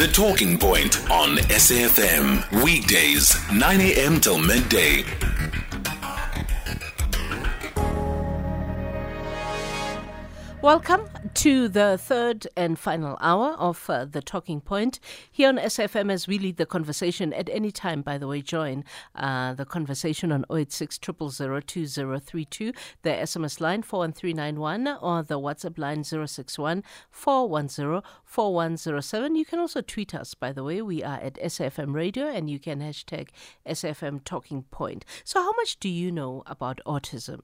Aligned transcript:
The 0.00 0.08
Talking 0.08 0.56
Point 0.56 0.96
on 1.10 1.36
SAFM. 1.36 2.64
Weekdays, 2.64 3.36
9 3.52 3.80
a.m. 3.82 4.18
till 4.18 4.38
midday. 4.38 5.04
Welcome 10.62 11.09
to 11.34 11.68
the 11.68 11.96
third 11.96 12.46
and 12.56 12.78
final 12.78 13.16
hour 13.20 13.52
of 13.52 13.88
uh, 13.88 14.04
The 14.04 14.20
Talking 14.20 14.60
Point. 14.60 14.98
Here 15.30 15.48
on 15.48 15.58
SFM 15.58 16.10
as 16.10 16.26
we 16.26 16.38
lead 16.38 16.56
the 16.56 16.66
conversation 16.66 17.32
at 17.32 17.48
any 17.48 17.70
time, 17.70 18.02
by 18.02 18.18
the 18.18 18.26
way, 18.26 18.42
join 18.42 18.84
uh, 19.14 19.54
the 19.54 19.64
conversation 19.64 20.32
on 20.32 20.44
086 20.50 20.98
2032, 20.98 22.72
the 23.02 23.10
SMS 23.10 23.60
line 23.60 23.82
41391 23.82 24.98
or 25.00 25.22
the 25.22 25.38
WhatsApp 25.38 25.78
line 25.78 26.04
061 26.04 26.82
410 27.10 28.02
4107. 28.24 29.36
You 29.36 29.44
can 29.44 29.58
also 29.58 29.80
tweet 29.80 30.14
us, 30.14 30.34
by 30.34 30.52
the 30.52 30.64
way. 30.64 30.82
We 30.82 31.02
are 31.02 31.18
at 31.20 31.34
SFM 31.34 31.94
Radio 31.94 32.26
and 32.26 32.50
you 32.50 32.58
can 32.58 32.80
hashtag 32.80 33.28
SFM 33.66 34.24
Talking 34.24 34.62
Point. 34.70 35.04
So, 35.24 35.40
how 35.40 35.52
much 35.52 35.78
do 35.78 35.88
you 35.88 36.10
know 36.10 36.42
about 36.46 36.80
autism? 36.86 37.40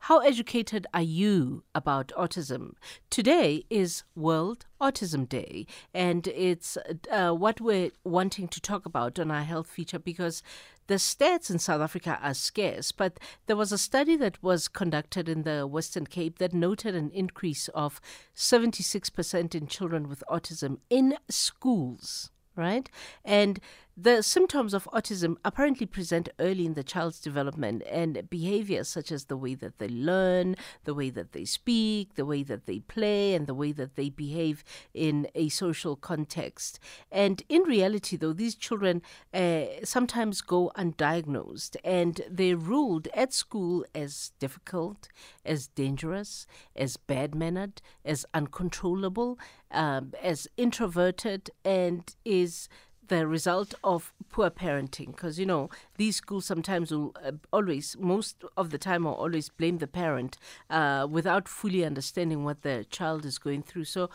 How 0.00 0.18
educated 0.18 0.86
are 0.92 1.02
you 1.02 1.64
about 1.74 2.12
autism? 2.16 2.72
Today 3.10 3.64
is 3.70 4.04
World 4.14 4.66
Autism 4.80 5.28
Day, 5.28 5.66
and 5.92 6.26
it's 6.28 6.76
uh, 7.10 7.32
what 7.32 7.60
we're 7.60 7.90
wanting 8.04 8.48
to 8.48 8.60
talk 8.60 8.86
about 8.86 9.18
on 9.18 9.30
our 9.30 9.42
health 9.42 9.68
feature 9.68 9.98
because 9.98 10.42
the 10.86 10.94
stats 10.94 11.50
in 11.50 11.58
South 11.58 11.80
Africa 11.80 12.18
are 12.22 12.34
scarce. 12.34 12.92
But 12.92 13.18
there 13.46 13.56
was 13.56 13.72
a 13.72 13.78
study 13.78 14.16
that 14.16 14.42
was 14.42 14.68
conducted 14.68 15.28
in 15.28 15.42
the 15.42 15.66
Western 15.66 16.06
Cape 16.06 16.38
that 16.38 16.52
noted 16.52 16.94
an 16.94 17.10
increase 17.10 17.68
of 17.68 18.00
76% 18.36 19.54
in 19.54 19.66
children 19.66 20.08
with 20.08 20.22
autism 20.28 20.78
in 20.90 21.16
schools 21.28 22.30
right? 22.56 22.88
And 23.24 23.60
the 23.96 24.22
symptoms 24.22 24.74
of 24.74 24.88
autism 24.92 25.36
apparently 25.44 25.86
present 25.86 26.28
early 26.40 26.66
in 26.66 26.74
the 26.74 26.82
child's 26.82 27.20
development, 27.20 27.82
and 27.90 28.28
behaviors 28.28 28.88
such 28.88 29.12
as 29.12 29.26
the 29.26 29.36
way 29.36 29.54
that 29.54 29.78
they 29.78 29.88
learn, 29.88 30.56
the 30.84 30.94
way 30.94 31.10
that 31.10 31.32
they 31.32 31.44
speak, 31.44 32.14
the 32.14 32.26
way 32.26 32.42
that 32.42 32.66
they 32.66 32.80
play, 32.80 33.34
and 33.34 33.46
the 33.46 33.54
way 33.54 33.70
that 33.72 33.94
they 33.94 34.10
behave 34.10 34.64
in 34.92 35.28
a 35.34 35.48
social 35.48 35.94
context. 35.94 36.80
And 37.12 37.42
in 37.48 37.62
reality, 37.62 38.16
though, 38.16 38.32
these 38.32 38.56
children 38.56 39.00
uh, 39.32 39.64
sometimes 39.84 40.40
go 40.40 40.72
undiagnosed 40.76 41.76
and 41.84 42.20
they're 42.28 42.56
ruled 42.56 43.08
at 43.14 43.32
school 43.32 43.84
as 43.94 44.32
difficult, 44.40 45.08
as 45.44 45.68
dangerous, 45.68 46.46
as 46.74 46.96
bad 46.96 47.34
mannered, 47.34 47.80
as 48.04 48.26
uncontrollable, 48.34 49.38
um, 49.70 50.12
as 50.22 50.48
introverted, 50.56 51.50
and 51.64 52.16
is 52.24 52.68
the 53.08 53.26
result 53.26 53.74
of 53.82 54.12
poor 54.30 54.50
parenting. 54.50 55.08
Because 55.08 55.38
you 55.38 55.46
know 55.46 55.70
these 55.96 56.16
schools 56.16 56.46
sometimes 56.46 56.90
will 56.90 57.14
uh, 57.24 57.32
always 57.52 57.96
most 57.98 58.44
of 58.56 58.70
the 58.70 58.78
time 58.78 59.04
will 59.04 59.14
always 59.14 59.48
blame 59.48 59.78
the 59.78 59.86
parent 59.86 60.36
uh, 60.70 61.06
without 61.10 61.48
fully 61.48 61.84
understanding 61.84 62.44
what 62.44 62.62
the 62.62 62.86
child 62.90 63.24
is 63.24 63.38
going 63.38 63.62
through. 63.62 63.84
So 63.84 64.10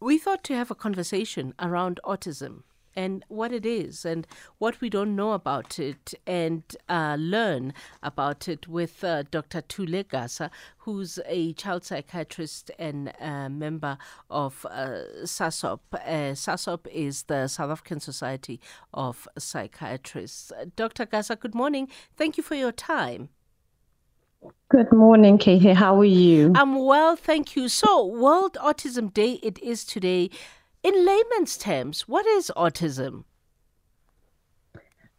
we 0.00 0.18
thought 0.18 0.42
to 0.44 0.54
have 0.54 0.70
a 0.70 0.74
conversation 0.74 1.54
around 1.58 2.00
autism 2.04 2.62
and 2.96 3.24
what 3.28 3.52
it 3.52 3.64
is 3.64 4.04
and 4.04 4.26
what 4.58 4.80
we 4.80 4.90
don't 4.90 5.14
know 5.14 5.32
about 5.32 5.78
it 5.78 6.14
and 6.26 6.62
uh, 6.88 7.16
learn 7.18 7.72
about 8.02 8.48
it 8.48 8.68
with 8.68 9.02
uh, 9.04 9.22
Dr. 9.30 9.60
Thule 9.60 10.04
Gasa, 10.04 10.50
who's 10.78 11.18
a 11.26 11.52
child 11.54 11.84
psychiatrist 11.84 12.70
and 12.78 13.12
a 13.20 13.48
member 13.48 13.98
of 14.30 14.66
uh, 14.70 15.02
SASOP. 15.24 15.80
Uh, 15.92 16.34
SASOP 16.34 16.86
is 16.92 17.24
the 17.24 17.48
South 17.48 17.70
African 17.70 18.00
Society 18.00 18.60
of 18.92 19.28
Psychiatrists. 19.38 20.52
Dr. 20.76 21.06
Gasa, 21.06 21.38
good 21.38 21.54
morning. 21.54 21.88
Thank 22.16 22.36
you 22.36 22.42
for 22.42 22.54
your 22.54 22.72
time. 22.72 23.28
Good 24.70 24.92
morning, 24.92 25.36
Katie. 25.36 25.74
How 25.74 25.98
are 26.00 26.04
you? 26.04 26.52
I'm 26.54 26.84
well, 26.84 27.14
thank 27.14 27.56
you. 27.56 27.68
So, 27.68 28.06
World 28.06 28.56
Autism 28.60 29.12
Day 29.12 29.32
it 29.42 29.58
is 29.58 29.84
today. 29.84 30.30
In 30.82 31.04
layman's 31.04 31.58
terms, 31.58 32.08
what 32.08 32.24
is 32.24 32.50
autism? 32.56 33.24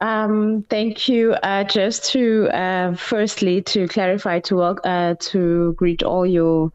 Um, 0.02 0.66
thank 0.68 1.08
you. 1.08 1.34
Uh, 1.44 1.64
just 1.64 2.12
to 2.12 2.50
uh, 2.50 2.96
firstly 2.96 3.62
to 3.62 3.88
clarify 3.88 4.40
to 4.42 4.62
uh, 4.62 5.16
to 5.20 5.74
greet 5.74 6.02
all 6.02 6.26
your 6.26 6.72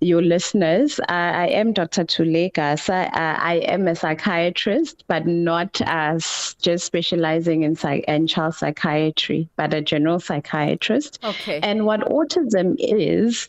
your 0.00 0.22
listeners. 0.22 1.00
Uh, 1.00 1.04
I 1.08 1.48
am 1.48 1.72
Dr. 1.72 2.04
Thule 2.04 2.50
Gasa. 2.50 3.08
Uh, 3.08 3.36
I 3.40 3.54
am 3.66 3.88
a 3.88 3.96
psychiatrist, 3.96 5.02
but 5.08 5.26
not 5.26 5.80
as 5.86 6.54
just 6.62 6.84
specializing 6.84 7.64
in 7.64 7.74
psych 7.74 8.04
in 8.06 8.28
child 8.28 8.54
psychiatry, 8.54 9.48
but 9.56 9.74
a 9.74 9.80
general 9.80 10.20
psychiatrist. 10.20 11.18
Okay. 11.24 11.58
And 11.60 11.84
what 11.84 12.00
autism 12.02 12.76
is, 12.78 13.48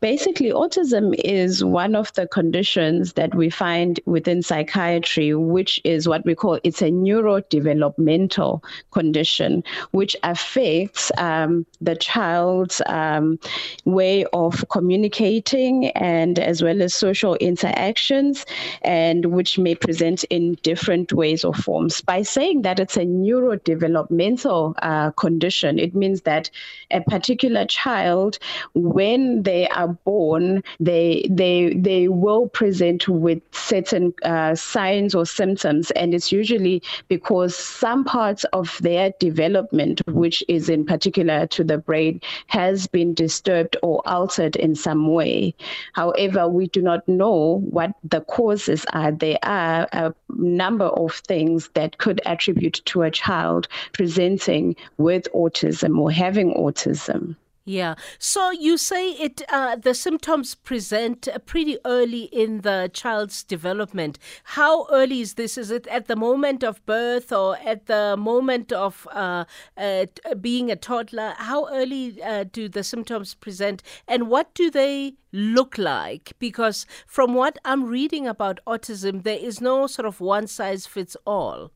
basically, 0.00 0.50
autism 0.50 1.14
is 1.24 1.62
one 1.64 1.94
of 1.94 2.12
the 2.14 2.26
conditions 2.26 3.12
that 3.12 3.32
we 3.36 3.50
find 3.50 4.00
within 4.04 4.42
psychiatry, 4.42 5.32
which 5.34 5.80
is 5.84 6.08
what 6.08 6.24
we 6.24 6.34
call 6.34 6.58
it's 6.64 6.82
a 6.82 6.90
neurodevelopmental 6.90 8.63
condition, 8.90 9.62
which 9.92 10.16
affects 10.22 11.10
um, 11.18 11.66
the 11.80 11.96
child's 11.96 12.80
um, 12.86 13.38
way 13.84 14.24
of 14.32 14.64
communicating 14.70 15.88
and 15.88 16.38
as 16.38 16.62
well 16.62 16.82
as 16.82 16.94
social 16.94 17.34
interactions, 17.36 18.44
and 18.82 19.26
which 19.26 19.58
may 19.58 19.74
present 19.74 20.24
in 20.24 20.54
different 20.62 21.12
ways 21.12 21.44
or 21.44 21.54
forms. 21.54 22.00
By 22.00 22.22
saying 22.22 22.62
that 22.62 22.80
it's 22.80 22.96
a 22.96 23.04
neurodevelopmental 23.04 24.74
uh, 24.82 25.10
condition, 25.12 25.78
it 25.78 25.94
means 25.94 26.22
that 26.22 26.50
a 26.90 27.00
particular 27.02 27.66
child, 27.66 28.38
when 28.74 29.42
they 29.42 29.68
are 29.68 29.88
born, 29.88 30.62
they 30.80 31.26
they 31.30 31.74
they 31.74 32.08
will 32.08 32.48
present 32.48 33.08
with 33.08 33.40
certain 33.52 34.14
uh, 34.22 34.54
signs 34.54 35.14
or 35.14 35.26
symptoms, 35.26 35.90
and 35.92 36.14
it's 36.14 36.32
usually 36.32 36.82
because 37.08 37.56
some 37.56 38.04
parts 38.04 38.44
of 38.54 38.78
their 38.80 39.12
development, 39.18 40.00
which 40.06 40.42
is 40.48 40.68
in 40.68 40.86
particular 40.86 41.46
to 41.48 41.64
the 41.64 41.76
brain, 41.76 42.20
has 42.46 42.86
been 42.86 43.12
disturbed 43.12 43.76
or 43.82 44.00
altered 44.08 44.56
in 44.56 44.74
some 44.74 45.12
way. 45.12 45.54
However, 45.92 46.48
we 46.48 46.68
do 46.68 46.80
not 46.80 47.06
know 47.06 47.60
what 47.68 47.90
the 48.04 48.22
causes 48.22 48.86
are. 48.92 49.12
There 49.12 49.38
are 49.42 49.88
a 49.92 50.14
number 50.30 50.86
of 50.86 51.14
things 51.14 51.68
that 51.74 51.98
could 51.98 52.22
attribute 52.24 52.80
to 52.86 53.02
a 53.02 53.10
child 53.10 53.68
presenting 53.92 54.76
with 54.96 55.28
autism 55.34 55.98
or 55.98 56.10
having 56.10 56.54
autism. 56.54 57.36
Yeah. 57.66 57.94
So 58.18 58.50
you 58.50 58.76
say 58.76 59.12
it 59.12 59.40
uh, 59.48 59.76
the 59.76 59.94
symptoms 59.94 60.54
present 60.54 61.26
pretty 61.46 61.78
early 61.86 62.24
in 62.24 62.60
the 62.60 62.90
child's 62.92 63.42
development. 63.42 64.18
How 64.44 64.86
early 64.92 65.22
is 65.22 65.34
this? 65.34 65.56
Is 65.56 65.70
it 65.70 65.86
at 65.86 66.06
the 66.06 66.14
moment 66.14 66.62
of 66.62 66.84
birth 66.84 67.32
or 67.32 67.56
at 67.56 67.86
the 67.86 68.16
moment 68.18 68.70
of 68.70 69.08
uh, 69.10 69.46
uh, 69.78 70.04
being 70.42 70.70
a 70.70 70.76
toddler? 70.76 71.32
How 71.38 71.66
early 71.72 72.22
uh, 72.22 72.44
do 72.44 72.68
the 72.68 72.84
symptoms 72.84 73.32
present, 73.32 73.82
and 74.06 74.28
what 74.28 74.52
do 74.52 74.70
they 74.70 75.14
look 75.32 75.78
like? 75.78 76.34
Because 76.38 76.84
from 77.06 77.32
what 77.32 77.58
I'm 77.64 77.84
reading 77.86 78.26
about 78.26 78.60
autism, 78.66 79.22
there 79.22 79.38
is 79.38 79.62
no 79.62 79.86
sort 79.86 80.04
of 80.04 80.20
one 80.20 80.48
size 80.48 80.86
fits 80.86 81.16
all. 81.26 81.70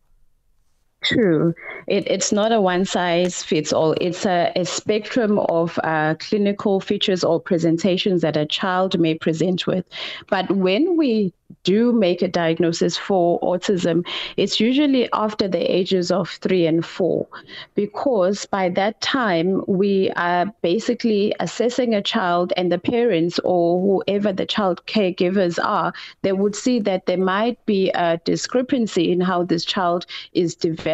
True. 1.00 1.54
It, 1.86 2.08
it's 2.08 2.32
not 2.32 2.50
a 2.50 2.60
one 2.60 2.84
size 2.84 3.42
fits 3.44 3.72
all. 3.72 3.92
It's 4.00 4.26
a, 4.26 4.52
a 4.56 4.64
spectrum 4.64 5.38
of 5.38 5.78
uh, 5.84 6.16
clinical 6.18 6.80
features 6.80 7.22
or 7.22 7.40
presentations 7.40 8.22
that 8.22 8.36
a 8.36 8.44
child 8.44 8.98
may 8.98 9.14
present 9.14 9.66
with. 9.66 9.84
But 10.28 10.50
when 10.50 10.96
we 10.96 11.32
do 11.62 11.92
make 11.92 12.20
a 12.20 12.28
diagnosis 12.28 12.98
for 12.98 13.40
autism, 13.40 14.06
it's 14.36 14.60
usually 14.60 15.08
after 15.12 15.48
the 15.48 15.74
ages 15.74 16.10
of 16.10 16.28
three 16.28 16.66
and 16.66 16.84
four, 16.84 17.26
because 17.74 18.44
by 18.44 18.68
that 18.68 19.00
time 19.00 19.62
we 19.66 20.10
are 20.16 20.46
basically 20.62 21.34
assessing 21.40 21.94
a 21.94 22.02
child 22.02 22.52
and 22.56 22.70
the 22.70 22.78
parents 22.78 23.38
or 23.44 23.80
whoever 23.80 24.32
the 24.32 24.44
child 24.44 24.84
caregivers 24.86 25.58
are, 25.64 25.92
they 26.22 26.32
would 26.32 26.54
see 26.54 26.80
that 26.80 27.06
there 27.06 27.16
might 27.16 27.64
be 27.64 27.90
a 27.90 28.20
discrepancy 28.24 29.10
in 29.10 29.20
how 29.20 29.42
this 29.42 29.64
child 29.64 30.04
is 30.32 30.54
developing 30.54 30.87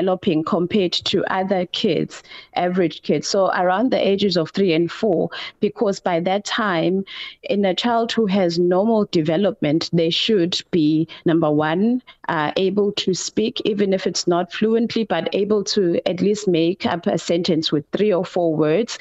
compared 0.45 0.93
to 0.93 1.25
other 1.33 1.67
kids, 1.67 2.23
average 2.55 3.03
kids. 3.03 3.29
So 3.29 3.51
around 3.53 3.91
the 3.93 4.09
ages 4.09 4.37
of 4.37 4.51
three 4.51 4.73
and 4.73 4.91
four, 4.91 5.31
because 5.61 6.01
by 6.01 6.21
that 6.21 6.45
time, 6.45 7.05
in 7.43 7.65
a 7.65 7.75
child 7.75 8.13
who 8.13 8.27
has 8.27 8.59
normal 8.59 9.07
development, 9.07 9.91
they 9.93 10.11
should 10.11 10.35
should 10.35 10.61
be 10.71 11.09
number 11.25 11.51
one, 11.51 12.03
uh, 12.29 12.53
able 12.57 12.93
to 12.93 13.15
speak, 13.15 13.61
even 13.65 13.93
if 13.93 14.07
it's 14.07 14.27
not 14.27 14.53
fluently, 14.53 15.05
but 15.05 15.29
able 15.33 15.63
to 15.63 16.01
at 16.07 16.21
least 16.21 16.49
make 16.49 16.87
up 16.87 17.07
a 17.07 17.19
sentence 17.19 17.71
with 17.73 17.85
three 17.93 18.13
or 18.13 18.25
four 18.25 18.55
words. 18.55 18.99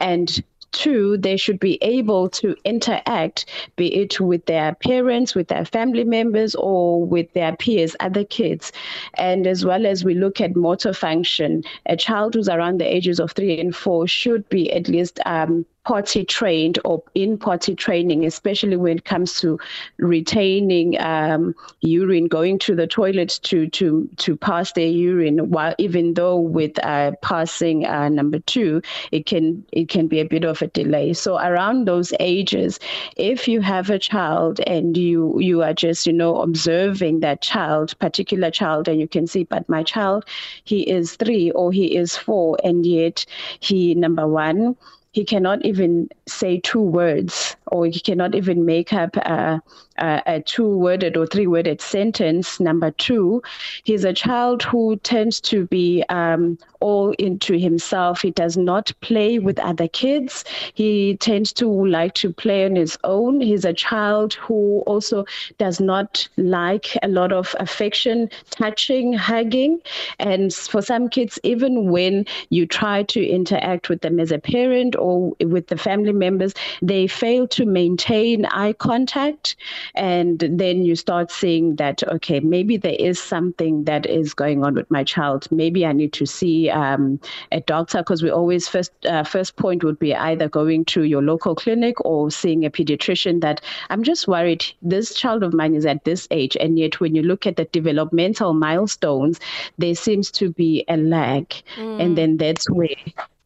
And 0.00 0.42
Two, 0.72 1.16
they 1.16 1.36
should 1.36 1.58
be 1.58 1.78
able 1.82 2.28
to 2.30 2.54
interact, 2.64 3.46
be 3.76 3.94
it 3.94 4.20
with 4.20 4.44
their 4.46 4.74
parents, 4.74 5.34
with 5.34 5.48
their 5.48 5.64
family 5.64 6.04
members, 6.04 6.54
or 6.54 7.04
with 7.04 7.32
their 7.32 7.56
peers, 7.56 7.96
other 8.00 8.24
kids. 8.24 8.72
And 9.14 9.46
as 9.46 9.64
well 9.64 9.86
as 9.86 10.04
we 10.04 10.14
look 10.14 10.40
at 10.40 10.56
motor 10.56 10.92
function, 10.92 11.62
a 11.86 11.96
child 11.96 12.34
who's 12.34 12.48
around 12.48 12.78
the 12.78 12.94
ages 12.94 13.20
of 13.20 13.32
three 13.32 13.58
and 13.58 13.74
four 13.74 14.06
should 14.06 14.48
be 14.48 14.72
at 14.72 14.88
least 14.88 15.18
um, 15.24 15.64
potty 15.86 16.24
trained 16.24 16.80
or 16.84 17.00
in 17.14 17.38
potty 17.38 17.72
training, 17.72 18.26
especially 18.26 18.76
when 18.76 18.98
it 18.98 19.04
comes 19.04 19.40
to 19.40 19.56
retaining 19.98 21.00
um, 21.00 21.54
urine, 21.80 22.26
going 22.26 22.58
to 22.58 22.74
the 22.74 22.88
toilet 22.88 23.38
to 23.44 23.68
to 23.68 24.08
to 24.16 24.36
pass 24.36 24.72
their 24.72 24.88
urine. 24.88 25.48
While 25.50 25.76
even 25.78 26.14
though 26.14 26.40
with 26.40 26.76
uh, 26.84 27.12
passing 27.22 27.86
uh, 27.86 28.08
number 28.08 28.40
two, 28.40 28.82
it 29.12 29.26
can 29.26 29.64
it 29.70 29.88
can 29.88 30.08
be 30.08 30.18
a 30.18 30.24
bit 30.24 30.44
of 30.44 30.60
a 30.60 30.66
delay. 30.66 31.12
So 31.12 31.38
around 31.38 31.86
those 31.86 32.12
ages, 32.18 32.80
if 33.16 33.46
you 33.46 33.60
have 33.60 33.88
a 33.88 33.98
child 34.00 34.58
and 34.66 34.96
you 34.96 35.38
you 35.38 35.62
are 35.62 35.74
just 35.74 36.04
you 36.04 36.12
know 36.12 36.42
observing 36.42 37.20
that 37.20 37.42
child, 37.42 37.96
particular 38.00 38.50
child, 38.50 38.88
and 38.88 38.98
you 38.98 39.06
can 39.06 39.28
see, 39.28 39.44
but 39.44 39.68
my 39.68 39.84
child, 39.84 40.24
he 40.64 40.80
is 40.82 41.14
three 41.14 41.52
or 41.52 41.70
he 41.70 41.94
is 41.96 42.16
four, 42.16 42.58
and 42.64 42.84
yet 42.84 43.24
he 43.60 43.94
number 43.94 44.26
one 44.26 44.74
he 45.16 45.24
cannot 45.24 45.64
even 45.64 46.10
say 46.28 46.60
two 46.60 46.78
words 46.82 47.56
or 47.68 47.86
he 47.86 48.00
cannot 48.00 48.34
even 48.34 48.66
make 48.66 48.92
up 48.92 49.16
a, 49.16 49.62
a, 49.98 50.22
a 50.26 50.40
two 50.40 50.68
worded 50.68 51.16
or 51.16 51.26
three 51.26 51.46
worded 51.46 51.80
sentence. 51.80 52.60
Number 52.60 52.90
two, 52.90 53.42
he's 53.84 54.04
a 54.04 54.12
child 54.12 54.62
who 54.62 54.96
tends 54.96 55.40
to 55.42 55.66
be 55.66 56.04
um, 56.08 56.58
all 56.80 57.12
into 57.18 57.58
himself. 57.58 58.22
He 58.22 58.30
does 58.30 58.56
not 58.56 58.92
play 59.00 59.38
with 59.38 59.58
other 59.58 59.88
kids. 59.88 60.44
He 60.74 61.16
tends 61.16 61.52
to 61.54 61.66
like 61.68 62.14
to 62.14 62.32
play 62.32 62.64
on 62.64 62.76
his 62.76 62.98
own. 63.04 63.40
He's 63.40 63.64
a 63.64 63.72
child 63.72 64.34
who 64.34 64.82
also 64.86 65.24
does 65.58 65.80
not 65.80 66.28
like 66.36 66.96
a 67.02 67.08
lot 67.08 67.32
of 67.32 67.54
affection, 67.58 68.30
touching, 68.50 69.12
hugging. 69.12 69.80
And 70.18 70.52
for 70.52 70.82
some 70.82 71.08
kids, 71.08 71.38
even 71.42 71.90
when 71.90 72.26
you 72.50 72.66
try 72.66 73.02
to 73.04 73.26
interact 73.26 73.88
with 73.88 74.00
them 74.02 74.20
as 74.20 74.30
a 74.30 74.38
parent 74.38 74.96
or 74.96 75.34
with 75.40 75.68
the 75.68 75.76
family 75.76 76.12
members, 76.12 76.54
they 76.82 77.06
fail 77.06 77.48
to 77.48 77.64
maintain 77.64 78.46
eye 78.46 78.74
contact. 78.74 79.56
And 79.94 80.38
then 80.38 80.84
you 80.84 80.96
start 80.96 81.30
seeing 81.30 81.76
that, 81.76 82.02
okay, 82.04 82.40
maybe 82.40 82.76
there 82.76 82.96
is 82.98 83.20
something 83.20 83.84
that 83.84 84.06
is 84.06 84.34
going 84.34 84.64
on 84.64 84.74
with 84.74 84.90
my 84.90 85.04
child. 85.04 85.50
Maybe 85.50 85.86
I 85.86 85.92
need 85.92 86.12
to 86.14 86.26
see 86.26 86.70
um, 86.70 87.20
a 87.52 87.60
doctor 87.60 87.98
because 87.98 88.22
we 88.22 88.30
always 88.30 88.68
first 88.68 88.92
uh, 89.06 89.24
first 89.24 89.56
point 89.56 89.84
would 89.84 89.98
be 89.98 90.14
either 90.14 90.48
going 90.48 90.84
to 90.86 91.02
your 91.04 91.22
local 91.22 91.54
clinic 91.54 92.04
or 92.04 92.30
seeing 92.30 92.64
a 92.64 92.70
pediatrician 92.70 93.40
that 93.40 93.60
I'm 93.90 94.02
just 94.02 94.28
worried 94.28 94.64
this 94.82 95.14
child 95.14 95.42
of 95.42 95.54
mine 95.54 95.74
is 95.74 95.86
at 95.86 96.04
this 96.04 96.28
age. 96.30 96.56
And 96.60 96.78
yet 96.78 97.00
when 97.00 97.14
you 97.14 97.22
look 97.22 97.46
at 97.46 97.56
the 97.56 97.64
developmental 97.66 98.54
milestones, 98.54 99.40
there 99.78 99.94
seems 99.94 100.30
to 100.32 100.52
be 100.52 100.84
a 100.88 100.96
lag. 100.96 101.48
Mm. 101.76 102.02
And 102.02 102.18
then 102.18 102.36
that's 102.36 102.68
where 102.70 102.88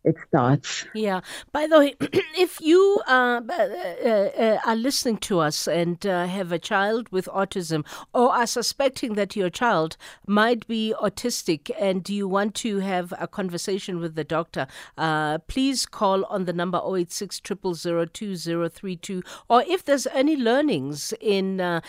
it 0.02 0.16
starts. 0.28 0.86
Yeah. 0.94 1.20
By 1.52 1.66
the 1.66 1.78
way, 1.78 1.94
if 2.38 2.60
you 2.60 3.02
uh, 3.06 3.40
uh, 3.48 3.52
uh, 3.52 4.58
are 4.64 4.76
listening 4.76 5.18
to 5.18 5.40
us 5.40 5.68
and 5.68 6.04
uh, 6.06 6.26
have 6.26 6.52
a 6.52 6.58
child 6.58 7.08
with 7.10 7.26
autism 7.26 7.86
or 8.14 8.32
are 8.32 8.46
suspecting 8.46 9.14
that 9.14 9.36
your 9.36 9.50
child 9.50 9.96
might 10.26 10.66
be 10.66 10.94
autistic 11.02 11.70
and 11.78 12.08
you 12.08 12.26
want 12.26 12.54
to 12.56 12.78
have 12.78 13.12
a 13.18 13.28
conversation 13.28 14.00
with 14.00 14.14
the 14.14 14.24
doctor, 14.24 14.66
uh, 14.96 15.38
please 15.38 15.84
call 15.84 16.24
on 16.26 16.46
the 16.46 16.52
number 16.52 16.80
086 16.82 17.40
2032 17.40 19.22
or 19.48 19.64
if 19.68 19.84
there's 19.84 20.06
any 20.08 20.36
learnings 20.36 21.12
in 21.20 21.60
uh, 21.60 21.80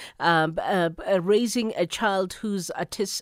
raising 1.22 1.74
a 1.78 1.86
child 1.86 2.34
who's, 2.34 2.70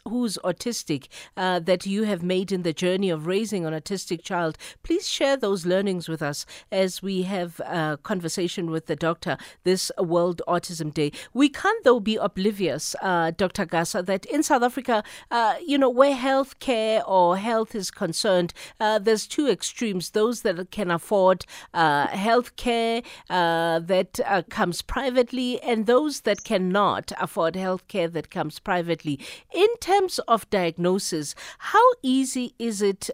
who's 0.07 0.37
autistic 0.43 1.07
that 1.35 1.85
you 1.85 2.03
have 2.03 2.23
made 2.23 2.51
in 2.51 2.63
the 2.63 2.73
journey 2.73 3.09
of 3.09 3.27
raising 3.27 3.65
an 3.65 3.73
autistic 3.73 4.23
child, 4.23 4.57
Please 4.83 5.07
share 5.07 5.37
those 5.37 5.65
learnings 5.65 6.07
with 6.07 6.21
us 6.21 6.45
as 6.71 7.01
we 7.01 7.23
have 7.23 7.59
a 7.59 7.99
conversation 8.01 8.71
with 8.71 8.85
the 8.87 8.95
doctor 8.95 9.37
this 9.63 9.91
World 9.99 10.41
Autism 10.47 10.93
Day. 10.93 11.11
We 11.33 11.49
can't, 11.49 11.83
though, 11.83 11.99
be 11.99 12.15
oblivious, 12.15 12.95
uh, 13.01 13.31
Dr. 13.31 13.65
Gasa, 13.65 14.05
that 14.05 14.25
in 14.25 14.41
South 14.41 14.63
Africa, 14.63 15.03
uh, 15.29 15.55
you 15.65 15.77
know, 15.77 15.89
where 15.89 16.15
health 16.15 16.59
care 16.59 17.03
or 17.05 17.37
health 17.37 17.75
is 17.75 17.91
concerned, 17.91 18.53
uh, 18.79 18.99
there's 18.99 19.27
two 19.27 19.47
extremes 19.47 20.11
those 20.11 20.41
that 20.41 20.71
can 20.71 20.89
afford 20.89 21.45
uh, 21.73 22.07
health 22.07 22.55
care 22.55 23.01
uh, 23.29 23.79
that 23.79 24.19
uh, 24.25 24.41
comes 24.49 24.81
privately, 24.81 25.61
and 25.61 25.85
those 25.85 26.21
that 26.21 26.43
cannot 26.43 27.11
afford 27.19 27.55
health 27.55 27.87
care 27.87 28.07
that 28.07 28.29
comes 28.31 28.59
privately. 28.59 29.19
In 29.53 29.67
terms 29.81 30.19
of 30.27 30.49
diagnosis, 30.49 31.35
how 31.59 31.85
easy 32.01 32.55
is 32.57 32.81
it 32.81 33.09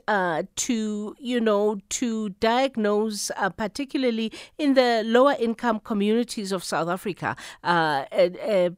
to, 0.56 1.16
you 1.20 1.42
know, 1.42 1.55
know, 1.56 1.80
to 1.90 2.30
diagnose, 2.40 3.32
uh, 3.38 3.50
particularly 3.50 4.32
in 4.58 4.74
the 4.74 5.04
lower 5.06 5.36
income 5.40 5.80
communities 5.80 6.52
of 6.52 6.64
South 6.64 6.90
Africa, 6.90 7.36
uh, 7.64 8.06
uh, 8.12 8.70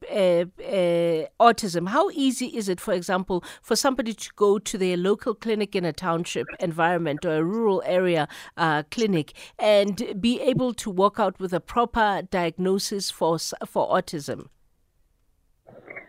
autism? 1.39 1.89
How 1.89 2.09
easy 2.12 2.47
is 2.47 2.69
it, 2.69 2.79
for 2.79 2.94
example, 2.94 3.44
for 3.62 3.75
somebody 3.75 4.13
to 4.13 4.29
go 4.35 4.59
to 4.59 4.77
their 4.77 4.97
local 4.97 5.33
clinic 5.33 5.75
in 5.75 5.85
a 5.85 5.94
township 5.94 6.47
environment 6.59 7.25
or 7.25 7.38
a 7.38 7.44
rural 7.44 7.81
area 7.85 8.27
uh, 8.57 8.83
clinic 8.91 9.33
and 9.59 10.21
be 10.21 10.39
able 10.41 10.73
to 10.73 10.89
walk 10.89 11.19
out 11.19 11.39
with 11.39 11.53
a 11.53 11.59
proper 11.59 12.21
diagnosis 12.30 13.12
for 13.12 13.38
for 13.39 13.88
autism? 13.89 14.47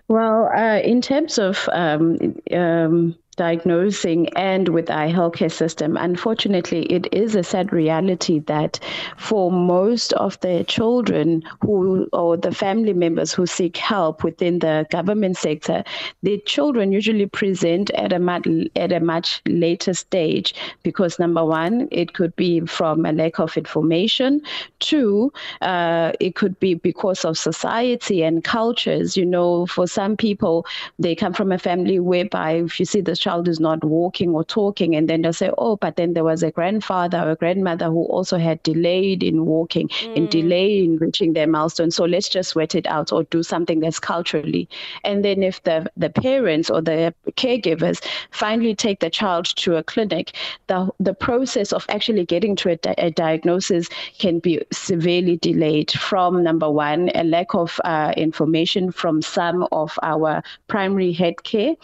Well, 0.08 0.48
uh, 0.56 0.80
in 0.80 1.02
terms 1.02 1.38
of 1.38 1.68
um, 1.72 2.16
um, 2.52 3.14
diagnosing 3.38 4.28
and 4.36 4.68
with 4.68 4.90
our 4.90 5.06
healthcare 5.06 5.50
system. 5.50 5.96
Unfortunately, 5.96 6.82
it 6.92 7.06
is 7.12 7.34
a 7.34 7.42
sad 7.42 7.72
reality 7.72 8.40
that 8.40 8.78
for 9.16 9.50
most 9.50 10.12
of 10.14 10.38
the 10.40 10.64
children 10.64 11.42
who 11.62 12.08
or 12.12 12.36
the 12.36 12.52
family 12.52 12.92
members 12.92 13.32
who 13.32 13.46
seek 13.46 13.76
help 13.76 14.24
within 14.24 14.58
the 14.58 14.86
government 14.90 15.36
sector, 15.36 15.84
the 16.22 16.38
children 16.46 16.92
usually 16.92 17.26
present 17.26 17.90
at 17.90 18.12
a 18.12 18.18
much, 18.18 18.46
at 18.76 18.92
a 18.92 19.00
much 19.00 19.40
later 19.46 19.94
stage 19.94 20.54
because 20.82 21.18
number 21.18 21.44
one, 21.44 21.88
it 21.90 22.12
could 22.14 22.34
be 22.36 22.60
from 22.66 23.06
a 23.06 23.12
lack 23.12 23.38
of 23.38 23.56
information. 23.56 24.42
Two, 24.80 25.32
uh, 25.62 26.12
it 26.20 26.34
could 26.34 26.58
be 26.60 26.74
because 26.74 27.24
of 27.24 27.38
society 27.38 28.22
and 28.22 28.42
cultures. 28.44 29.16
You 29.16 29.24
know, 29.24 29.66
for 29.66 29.86
some 29.86 30.16
people, 30.16 30.66
they 30.98 31.14
come 31.14 31.32
from 31.32 31.52
a 31.52 31.58
family 31.58 32.00
whereby 32.00 32.52
if 32.52 32.80
you 32.80 32.86
see 32.86 33.00
this 33.00 33.20
child 33.28 33.48
is 33.48 33.60
not 33.60 33.84
walking 33.84 34.30
or 34.30 34.44
talking, 34.44 34.96
and 34.96 35.08
then 35.08 35.22
they'll 35.22 35.32
say, 35.32 35.50
oh, 35.58 35.76
but 35.76 35.96
then 35.96 36.14
there 36.14 36.24
was 36.24 36.42
a 36.42 36.50
grandfather 36.50 37.18
or 37.18 37.30
a 37.32 37.36
grandmother 37.36 37.86
who 37.86 38.04
also 38.04 38.38
had 38.38 38.62
delayed 38.62 39.22
in 39.22 39.44
walking 39.44 39.88
mm. 39.88 40.16
and 40.16 40.30
delayed 40.30 40.84
in 40.84 40.96
reaching 40.96 41.34
their 41.34 41.46
milestone. 41.46 41.90
So 41.90 42.04
let's 42.04 42.28
just 42.28 42.50
sweat 42.50 42.74
it 42.74 42.86
out 42.86 43.12
or 43.12 43.24
do 43.24 43.42
something 43.42 43.80
that's 43.80 44.00
culturally. 44.00 44.68
And 45.04 45.24
then 45.24 45.42
if 45.42 45.62
the, 45.64 45.90
the 45.96 46.10
parents 46.10 46.70
or 46.70 46.80
the 46.80 47.14
caregivers 47.32 48.02
finally 48.30 48.74
take 48.74 49.00
the 49.00 49.10
child 49.10 49.44
to 49.56 49.76
a 49.76 49.82
clinic, 49.82 50.34
the, 50.68 50.90
the 50.98 51.14
process 51.14 51.72
of 51.72 51.84
actually 51.88 52.24
getting 52.24 52.56
to 52.56 52.70
a, 52.70 52.76
di- 52.76 52.94
a 52.98 53.10
diagnosis 53.10 53.88
can 54.18 54.38
be 54.38 54.62
severely 54.72 55.36
delayed 55.36 55.90
from 55.90 56.42
number 56.42 56.70
one, 56.70 57.10
a 57.14 57.24
lack 57.24 57.54
of 57.54 57.80
uh, 57.84 58.12
information 58.16 58.90
from 58.90 59.20
some 59.20 59.66
of 59.70 59.98
our 60.02 60.42
primary 60.68 61.12
health 61.12 61.42
care 61.42 61.74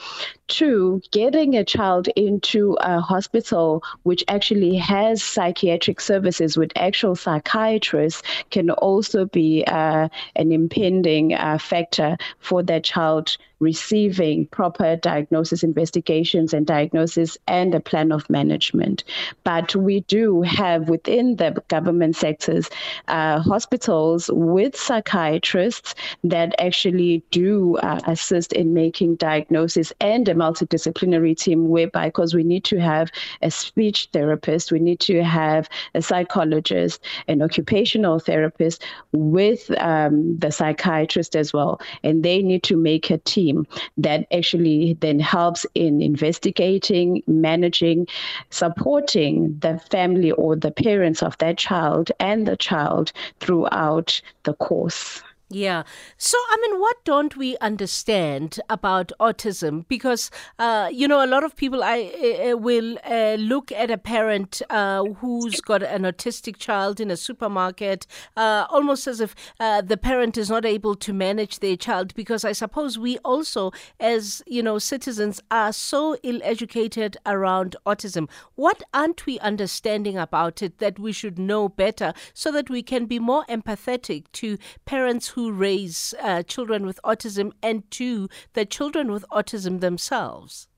Two, 0.46 1.00
getting 1.10 1.56
a 1.56 1.64
child 1.64 2.08
into 2.16 2.76
a 2.80 3.00
hospital 3.00 3.82
which 4.02 4.22
actually 4.28 4.76
has 4.76 5.22
psychiatric 5.22 6.00
services 6.00 6.56
with 6.56 6.70
actual 6.76 7.16
psychiatrists 7.16 8.22
can 8.50 8.70
also 8.70 9.24
be 9.24 9.64
uh, 9.66 10.08
an 10.36 10.52
impending 10.52 11.32
uh, 11.32 11.56
factor 11.58 12.18
for 12.38 12.62
that 12.62 12.84
child 12.84 13.36
receiving 13.60 14.46
proper 14.46 14.96
diagnosis 14.96 15.62
investigations 15.62 16.52
and 16.52 16.66
diagnosis 16.66 17.38
and 17.46 17.74
a 17.74 17.80
plan 17.80 18.12
of 18.12 18.28
management. 18.28 19.04
But 19.44 19.74
we 19.76 20.00
do 20.00 20.42
have 20.42 20.88
within 20.88 21.36
the 21.36 21.62
government 21.68 22.16
sectors 22.16 22.68
uh, 23.08 23.40
hospitals 23.40 24.30
with 24.32 24.76
psychiatrists 24.76 25.94
that 26.24 26.54
actually 26.58 27.22
do 27.30 27.76
uh, 27.78 28.00
assist 28.06 28.52
in 28.52 28.74
making 28.74 29.16
diagnosis 29.16 29.92
and 30.00 30.28
a 30.28 30.34
multidisciplinary 30.34 31.36
team 31.36 31.68
whereby 31.68 32.10
because 32.14 32.34
we 32.34 32.44
need 32.44 32.64
to 32.64 32.78
have 32.80 33.10
a 33.42 33.50
speech 33.50 34.08
therapist, 34.12 34.72
we 34.72 34.78
need 34.78 35.00
to 35.00 35.22
have 35.22 35.68
a 35.94 36.02
psychologist, 36.02 37.02
an 37.28 37.42
occupational 37.42 38.18
therapist 38.18 38.84
with 39.12 39.70
um, 39.80 40.38
the 40.38 40.50
psychiatrist 40.50 41.34
as 41.36 41.52
well. 41.52 41.80
And 42.02 42.22
they 42.22 42.40
need 42.40 42.62
to 42.64 42.76
make 42.76 43.10
a 43.10 43.18
team 43.18 43.53
team 43.54 43.66
that 43.98 44.26
actually 44.32 44.94
then 45.00 45.18
helps 45.20 45.66
in 45.74 46.00
investigating, 46.00 47.22
managing, 47.26 48.06
supporting 48.50 49.58
the 49.60 49.78
family 49.90 50.32
or 50.32 50.56
the 50.56 50.70
parents 50.70 51.22
of 51.22 51.36
that 51.38 51.58
child 51.58 52.10
and 52.20 52.46
the 52.46 52.56
child 52.56 53.12
throughout 53.40 54.20
the 54.44 54.54
course. 54.54 55.22
Yeah. 55.50 55.82
So, 56.16 56.38
I 56.50 56.56
mean, 56.62 56.80
what 56.80 57.04
don't 57.04 57.36
we 57.36 57.56
understand 57.58 58.58
about 58.70 59.12
autism? 59.20 59.86
Because, 59.86 60.30
uh, 60.58 60.88
you 60.90 61.06
know, 61.06 61.22
a 61.22 61.28
lot 61.28 61.44
of 61.44 61.54
people 61.54 61.84
I 61.84 62.50
uh, 62.50 62.56
will 62.56 62.98
uh, 63.04 63.36
look 63.38 63.70
at 63.70 63.90
a 63.90 63.98
parent 63.98 64.62
uh, 64.70 65.04
who's 65.04 65.60
got 65.60 65.82
an 65.82 66.02
autistic 66.02 66.56
child 66.56 66.98
in 66.98 67.10
a 67.10 67.16
supermarket, 67.16 68.06
uh, 68.38 68.66
almost 68.70 69.06
as 69.06 69.20
if 69.20 69.34
uh, 69.60 69.82
the 69.82 69.98
parent 69.98 70.38
is 70.38 70.48
not 70.48 70.64
able 70.64 70.96
to 70.96 71.12
manage 71.12 71.60
their 71.60 71.76
child. 71.76 72.14
Because 72.14 72.44
I 72.44 72.52
suppose 72.52 72.98
we 72.98 73.18
also, 73.18 73.70
as 74.00 74.42
you 74.46 74.62
know, 74.62 74.78
citizens, 74.78 75.42
are 75.50 75.74
so 75.74 76.16
ill-educated 76.22 77.18
around 77.26 77.76
autism. 77.86 78.30
What 78.54 78.82
aren't 78.94 79.26
we 79.26 79.38
understanding 79.40 80.16
about 80.16 80.62
it 80.62 80.78
that 80.78 80.98
we 80.98 81.12
should 81.12 81.38
know 81.38 81.68
better, 81.68 82.14
so 82.32 82.50
that 82.50 82.70
we 82.70 82.82
can 82.82 83.04
be 83.04 83.18
more 83.18 83.44
empathetic 83.44 84.24
to 84.32 84.56
parents 84.86 85.33
who 85.34 85.52
raise 85.52 86.14
uh, 86.22 86.42
children 86.44 86.86
with 86.86 87.00
autism 87.04 87.52
and 87.62 87.90
to 87.90 88.28
the 88.52 88.64
children 88.64 89.10
with 89.10 89.24
autism 89.32 89.80
themselves? 89.80 90.68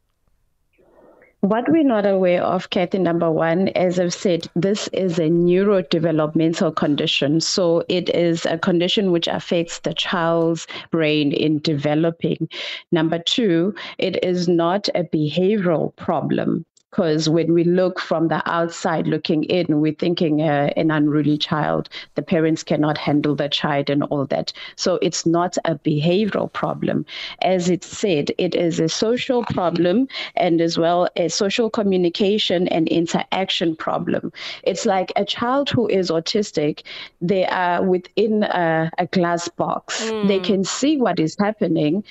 What 1.41 1.69
we're 1.69 1.85
not 1.85 2.07
aware 2.07 2.43
of, 2.43 2.71
Kathy, 2.71 2.99
number 2.99 3.31
one, 3.31 3.69
as 3.69 4.01
I've 4.01 4.15
said, 4.15 4.49
this 4.57 4.89
is 4.89 5.19
a 5.19 5.29
neurodevelopmental 5.29 6.75
condition. 6.75 7.41
So 7.41 7.85
it 7.89 8.09
is 8.09 8.47
a 8.47 8.57
condition 8.57 9.13
which 9.13 9.29
affects 9.29 9.81
the 9.81 9.93
child's 9.93 10.67
brain 10.91 11.33
in 11.33 11.59
developing. 11.59 12.49
Number 12.91 13.19
two, 13.19 13.75
it 13.99 14.25
is 14.25 14.49
not 14.49 14.89
a 14.95 15.05
behavioral 15.05 15.95
problem 15.97 16.65
because 16.97 17.29
when 17.29 17.53
we 17.53 17.63
look 17.63 18.01
from 18.01 18.29
the 18.29 18.43
outside 18.51 19.07
looking 19.07 19.45
in, 19.45 19.83
we're 19.83 19.93
thinking 19.93 20.41
uh, 20.41 20.71
an 20.79 20.91
unruly 20.91 21.37
child, 21.37 21.91
the 22.15 22.23
parents 22.23 22.63
cannot 22.63 22.97
handle 22.97 23.35
the 23.35 23.51
child 23.51 23.91
and 23.91 24.03
all 24.05 24.25
that. 24.25 24.51
So 24.77 24.99
it's 25.03 25.27
not 25.27 25.59
a 25.67 25.75
behavioral 25.75 26.51
problem. 26.51 27.05
As 27.43 27.69
it 27.69 27.85
said, 27.85 28.31
it 28.39 28.55
is 28.55 28.81
a 28.81 28.89
social 28.89 29.45
problem 29.45 30.09
and 30.37 30.63
as 30.63 30.79
well 30.79 31.07
a 31.17 31.29
social 31.29 31.69
communication 31.69 32.67
and 32.69 32.89
interaction 32.89 33.77
problem. 33.77 34.33
It's 34.63 34.87
like 34.87 35.13
a 35.17 35.25
child 35.27 35.69
who 35.69 35.89
is 35.89 36.11
autistic, 36.11 36.83
they 37.21 37.45
are 37.45 37.83
within 37.83 38.45
a, 38.45 38.91
a 38.97 39.05
glass 39.05 39.49
box. 39.49 40.03
Mm. 40.03 40.29
They 40.29 40.41
can 40.41 40.65
see 40.65 40.97
what 40.97 41.21
is 41.21 41.37
happening, 41.39 42.05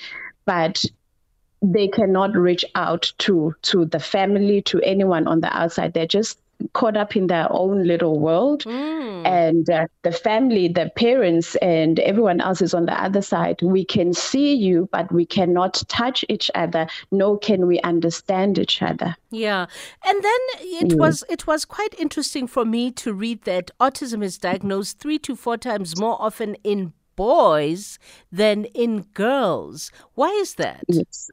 but 0.44 0.84
they 1.62 1.88
cannot 1.88 2.34
reach 2.34 2.64
out 2.74 3.12
to 3.18 3.54
to 3.62 3.84
the 3.86 4.00
family 4.00 4.62
to 4.62 4.80
anyone 4.82 5.26
on 5.26 5.40
the 5.40 5.56
outside. 5.56 5.94
They're 5.94 6.06
just 6.06 6.38
caught 6.72 6.96
up 6.96 7.16
in 7.16 7.26
their 7.26 7.46
own 7.50 7.84
little 7.84 8.18
world. 8.18 8.64
Mm. 8.64 9.26
and 9.26 9.70
uh, 9.70 9.86
the 10.02 10.12
family 10.12 10.68
the 10.68 10.90
parents 10.96 11.54
and 11.56 11.98
everyone 12.00 12.40
else 12.40 12.60
is 12.62 12.74
on 12.74 12.86
the 12.86 13.02
other 13.02 13.22
side. 13.22 13.60
We 13.62 13.84
can 13.84 14.12
see 14.12 14.54
you 14.54 14.88
but 14.92 15.10
we 15.12 15.26
cannot 15.26 15.82
touch 15.88 16.24
each 16.28 16.50
other 16.54 16.86
nor 17.10 17.38
can 17.38 17.66
we 17.66 17.80
understand 17.80 18.58
each 18.58 18.82
other. 18.82 19.16
Yeah. 19.30 19.66
And 20.04 20.22
then 20.22 20.40
it 20.60 20.88
mm. 20.90 20.98
was 20.98 21.24
it 21.28 21.46
was 21.46 21.64
quite 21.64 21.94
interesting 21.98 22.46
for 22.46 22.64
me 22.64 22.90
to 22.92 23.12
read 23.12 23.42
that 23.42 23.70
autism 23.80 24.22
is 24.22 24.38
diagnosed 24.38 24.98
3 24.98 25.18
to 25.20 25.36
4 25.36 25.56
times 25.58 25.98
more 25.98 26.16
often 26.20 26.56
in 26.62 26.92
boys 27.16 27.98
than 28.30 28.66
in 28.66 29.02
girls. 29.14 29.90
Why 30.14 30.28
is 30.28 30.54
that? 30.56 30.84
Yes 30.88 31.30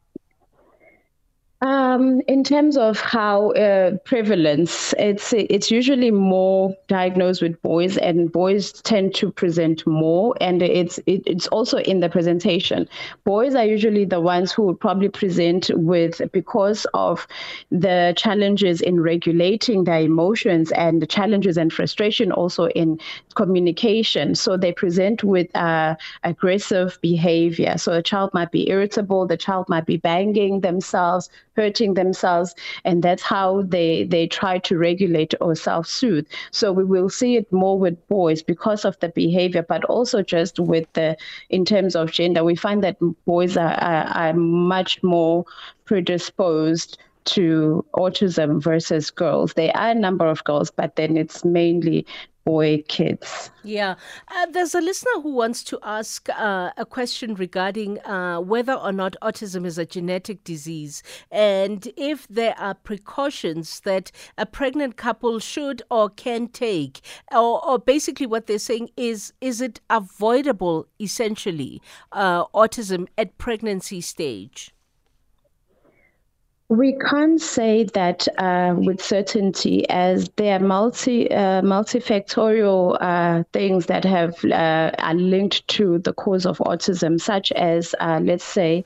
um, 1.64 2.22
in 2.28 2.44
terms 2.44 2.76
of 2.76 3.00
how 3.00 3.52
uh, 3.52 3.96
prevalence, 4.04 4.94
it's 5.00 5.32
it's 5.32 5.72
usually 5.72 6.12
more 6.12 6.76
diagnosed 6.90 7.42
with 7.42 7.62
boys, 7.62 7.96
and 7.98 8.30
boys 8.30 8.74
tend 8.82 9.16
to 9.16 9.32
present 9.32 9.88
more, 9.88 10.36
and 10.42 10.62
it's 10.62 10.98
it, 11.06 11.24
it's 11.26 11.48
also 11.48 11.78
in 11.78 12.02
the 12.02 12.10
presentation. 12.10 12.86
Boys 13.24 13.56
are 13.56 13.64
usually 13.64 14.04
the 14.04 14.20
ones 14.20 14.52
who 14.52 14.64
would 14.64 14.78
probably 14.78 15.08
present 15.08 15.72
with 15.74 16.22
because 16.34 16.86
of 16.94 17.26
the 17.72 18.14
challenges 18.18 18.82
in 18.82 19.00
regulating 19.00 19.86
their 19.86 20.02
emotions 20.02 20.70
and 20.74 21.02
the 21.02 21.08
challenges 21.08 21.56
and 21.56 21.72
frustration 21.72 22.34
also 22.34 22.68
in 22.70 23.00
communication. 23.36 24.36
So 24.36 24.58
they 24.58 24.74
present 24.74 25.24
with 25.24 25.56
uh, 25.56 25.96
aggressive 26.26 27.00
behavior. 27.02 27.78
So 27.78 27.94
a 27.94 28.04
child 28.04 28.34
might 28.34 28.52
be 28.52 28.70
irritable, 28.70 29.28
the 29.28 29.38
child 29.38 29.70
might 29.70 29.86
be 29.86 29.96
banging 29.96 30.60
themselves 30.60 31.30
hurting 31.56 31.94
themselves 31.94 32.56
and 32.84 33.04
that's 33.04 33.24
how 33.24 33.62
they 33.64 34.04
they 34.06 34.28
try 34.28 34.58
to 34.58 34.78
regulate 34.78 35.34
or 35.42 35.56
self-soothe 35.56 36.28
so 36.52 36.72
we 36.72 36.84
will 36.84 37.10
see 37.10 37.36
it 37.36 37.52
more 37.52 37.78
with 37.78 38.08
boys 38.08 38.42
because 38.42 38.86
of 38.86 39.00
the 39.00 39.10
behavior 39.10 39.64
but 39.68 39.84
also 39.86 40.22
just 40.22 40.60
with 40.60 40.92
the 40.94 41.16
in 41.50 41.66
terms 41.66 41.96
of 41.96 42.12
gender 42.12 42.44
we 42.44 42.56
find 42.56 42.84
that 42.84 42.98
boys 43.26 43.58
are, 43.58 43.76
are, 43.76 44.06
are 44.06 44.34
much 44.34 45.02
more 45.04 45.46
predisposed 45.86 46.98
to 47.26 47.86
autism 47.96 48.62
versus 48.62 49.10
girls. 49.10 49.54
There 49.54 49.76
are 49.76 49.92
a 49.92 49.96
number 49.96 50.28
of 50.28 50.44
girls, 50.44 50.72
but 50.72 50.96
then 50.96 51.18
it's 51.18 51.46
mainly 51.46 52.06
boy 52.46 52.84
kids. 52.88 53.52
Yeah. 53.64 53.96
Uh, 54.28 54.46
there's 54.48 54.76
a 54.76 54.82
listener 54.82 55.22
who 55.22 55.34
wants 55.34 55.64
to 55.66 55.80
ask 55.84 56.28
uh, 56.30 56.72
a 56.78 56.86
question 56.86 57.36
regarding 57.36 58.00
uh, 58.02 58.40
whether 58.42 58.74
or 58.74 58.92
not 58.92 59.16
autism 59.22 59.66
is 59.66 59.78
a 59.78 59.86
genetic 59.86 60.44
disease 60.44 61.04
and 61.32 61.88
if 61.96 62.28
there 62.28 62.56
are 62.58 62.74
precautions 62.74 63.80
that 63.82 64.12
a 64.38 64.46
pregnant 64.46 64.98
couple 64.98 65.40
should 65.40 65.82
or 65.90 66.10
can 66.10 66.48
take. 66.48 67.02
Or, 67.32 67.66
or 67.66 67.80
basically, 67.80 68.26
what 68.26 68.48
they're 68.48 68.60
saying 68.60 68.90
is 68.98 69.34
is 69.42 69.62
it 69.62 69.80
avoidable, 69.90 70.88
essentially, 71.00 71.82
uh, 72.12 72.46
autism 72.48 73.08
at 73.18 73.38
pregnancy 73.38 74.02
stage? 74.02 74.74
We 76.70 76.94
can't 76.94 77.42
say 77.42 77.84
that 77.94 78.26
uh, 78.38 78.76
with 78.78 79.04
certainty, 79.04 79.88
as 79.90 80.30
there 80.38 80.56
are 80.56 80.60
multi 80.60 81.30
uh, 81.30 81.62
multifactorial 81.62 82.98
uh, 83.02 83.44
things 83.52 83.88
that 83.88 84.06
have 84.06 84.44
uh, 84.46 84.92
are 84.98 85.14
linked 85.14 85.68
to 85.68 86.00
the 86.00 86.14
cause 86.14 86.46
of 86.46 86.60
autism, 86.60 87.20
such 87.20 87.52
as 87.52 87.94
uh, 88.00 88.22
let's 88.24 88.46
say 88.46 88.86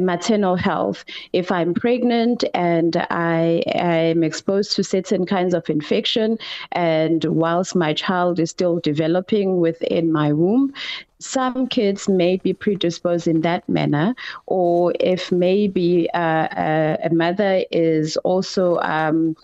maternal 0.00 0.54
health. 0.54 1.04
If 1.32 1.50
I'm 1.50 1.74
pregnant 1.74 2.44
and 2.54 2.96
I 3.10 3.62
am 3.74 4.22
exposed 4.22 4.76
to 4.76 4.84
certain 4.84 5.26
kinds 5.26 5.52
of 5.52 5.68
infection, 5.68 6.38
and 6.72 7.24
whilst 7.24 7.74
my 7.74 7.92
child 7.92 8.38
is 8.38 8.50
still 8.50 8.78
developing 8.78 9.58
within 9.58 10.12
my 10.12 10.32
womb, 10.32 10.72
some 11.18 11.66
kids 11.66 12.08
may 12.08 12.36
be 12.36 12.52
predisposed 12.52 13.26
in 13.26 13.40
that 13.42 13.68
manner, 13.68 14.14
or 14.46 14.92
if 15.00 15.32
maybe 15.32 16.08
uh, 16.12 16.48
a, 16.56 16.98
a, 17.04 17.14
mother 17.14 17.64
is 17.70 18.16
also 18.18 18.78
um, 18.78 19.36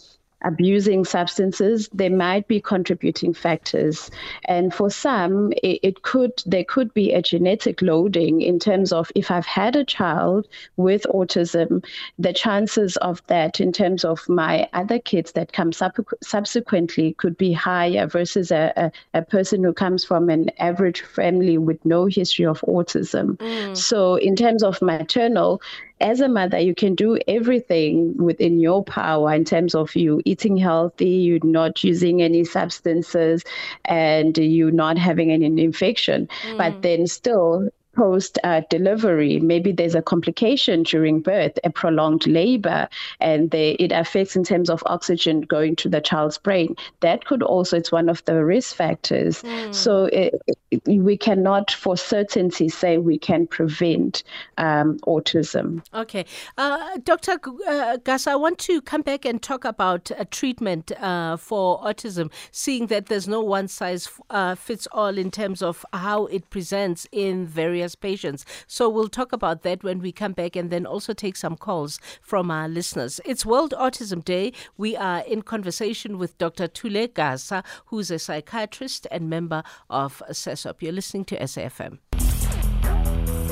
abusing 0.44 1.04
substances, 1.04 1.88
there 1.92 2.10
might 2.10 2.46
be 2.48 2.60
contributing 2.60 3.34
factors. 3.34 4.10
And 4.44 4.72
for 4.72 4.90
some, 4.90 5.52
it, 5.62 5.80
it, 5.82 6.02
could 6.02 6.42
there 6.46 6.64
could 6.64 6.92
be 6.94 7.12
a 7.12 7.22
genetic 7.22 7.82
loading 7.82 8.42
in 8.42 8.58
terms 8.58 8.92
of 8.92 9.10
if 9.14 9.30
I've 9.30 9.46
had 9.46 9.76
a 9.76 9.84
child 9.84 10.48
with 10.76 11.06
autism, 11.14 11.84
the 12.18 12.32
chances 12.32 12.96
of 12.98 13.22
that 13.26 13.60
in 13.60 13.72
terms 13.72 14.04
of 14.04 14.28
my 14.28 14.68
other 14.72 14.98
kids 14.98 15.32
that 15.32 15.52
come 15.52 15.72
sub- 15.72 15.96
subsequently 16.22 17.14
could 17.14 17.36
be 17.36 17.52
higher 17.52 18.06
versus 18.06 18.50
a, 18.50 18.72
a, 18.76 19.18
a, 19.18 19.22
person 19.22 19.62
who 19.64 19.72
comes 19.72 20.04
from 20.04 20.28
an 20.28 20.50
average 20.58 21.02
family 21.02 21.56
with 21.56 21.82
no 21.84 22.06
history 22.06 22.44
of 22.44 22.60
autism. 22.62 23.36
Mm. 23.36 23.76
So 23.76 24.16
in 24.16 24.36
terms 24.36 24.62
of 24.62 24.82
maternal, 24.82 25.62
as 26.02 26.20
a 26.20 26.28
mother, 26.28 26.58
you 26.58 26.74
can 26.74 26.94
do 26.94 27.18
everything 27.28 28.16
within 28.16 28.60
your 28.60 28.84
power 28.84 29.32
in 29.32 29.44
terms 29.44 29.74
of 29.74 29.94
you 29.94 30.20
eating 30.24 30.56
healthy, 30.56 31.08
you 31.08 31.40
not 31.42 31.82
using 31.84 32.20
any 32.20 32.44
substances, 32.44 33.44
and 33.84 34.36
you 34.36 34.70
not 34.70 34.98
having 34.98 35.30
any 35.30 35.46
infection. 35.62 36.28
Mm. 36.42 36.58
But 36.58 36.82
then 36.82 37.06
still, 37.06 37.68
post 37.94 38.38
uh, 38.44 38.62
delivery, 38.70 39.38
maybe 39.40 39.72
there's 39.72 39.94
a 39.94 40.02
complication 40.02 40.82
during 40.82 41.20
birth, 41.20 41.58
a 41.64 41.70
prolonged 41.70 42.26
labor, 42.26 42.88
and 43.20 43.50
they, 43.50 43.72
it 43.72 43.92
affects 43.92 44.36
in 44.36 44.44
terms 44.44 44.70
of 44.70 44.82
oxygen 44.86 45.42
going 45.42 45.76
to 45.76 45.88
the 45.88 46.00
child's 46.00 46.38
brain. 46.38 46.74
That 47.00 47.24
could 47.24 47.42
also, 47.42 47.76
it's 47.76 47.92
one 47.92 48.08
of 48.08 48.24
the 48.24 48.44
risk 48.44 48.74
factors. 48.74 49.42
Mm. 49.42 49.74
So 49.74 50.04
it, 50.06 50.34
it, 50.70 50.82
we 50.86 51.16
cannot 51.16 51.70
for 51.70 51.96
certainty 51.96 52.68
say 52.68 52.98
we 52.98 53.18
can 53.18 53.46
prevent 53.46 54.22
um, 54.58 54.98
autism. 55.00 55.82
Okay. 55.92 56.24
Uh, 56.56 56.98
Dr. 57.04 57.38
Uh, 57.68 57.98
Gas, 57.98 58.26
I 58.26 58.36
want 58.36 58.58
to 58.60 58.80
come 58.80 59.02
back 59.02 59.24
and 59.24 59.42
talk 59.42 59.64
about 59.64 60.10
uh, 60.10 60.24
treatment 60.30 60.92
uh, 61.00 61.36
for 61.36 61.80
autism, 61.82 62.30
seeing 62.50 62.86
that 62.86 63.06
there's 63.06 63.28
no 63.28 63.42
one 63.42 63.68
size 63.68 64.08
uh, 64.30 64.54
fits 64.54 64.88
all 64.92 65.18
in 65.18 65.30
terms 65.30 65.62
of 65.62 65.84
how 65.92 66.26
it 66.26 66.48
presents 66.50 67.06
in 67.12 67.46
various 67.46 67.81
various 67.82 67.94
patients. 67.96 68.44
So 68.68 68.88
we'll 68.88 69.08
talk 69.08 69.32
about 69.32 69.62
that 69.62 69.82
when 69.82 69.98
we 69.98 70.12
come 70.12 70.32
back 70.32 70.54
and 70.54 70.70
then 70.70 70.86
also 70.86 71.12
take 71.12 71.36
some 71.36 71.56
calls 71.56 71.98
from 72.20 72.50
our 72.50 72.68
listeners. 72.68 73.20
It's 73.24 73.44
World 73.44 73.74
Autism 73.76 74.24
Day. 74.24 74.52
We 74.76 74.96
are 74.96 75.20
in 75.26 75.42
conversation 75.42 76.16
with 76.18 76.38
Dr. 76.38 76.68
Thule 76.68 77.08
Gasa, 77.08 77.64
who's 77.86 78.10
a 78.12 78.18
psychiatrist 78.20 79.08
and 79.10 79.28
member 79.28 79.64
of 79.90 80.22
SASOP. 80.30 80.80
You're 80.80 80.92
listening 80.92 81.24
to 81.26 81.38
SAFM. 81.40 81.98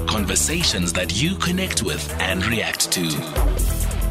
Conversations 0.06 0.92
that 0.92 1.20
you 1.20 1.34
connect 1.36 1.82
with 1.82 2.04
and 2.20 2.46
react 2.46 2.92
to. 2.92 3.02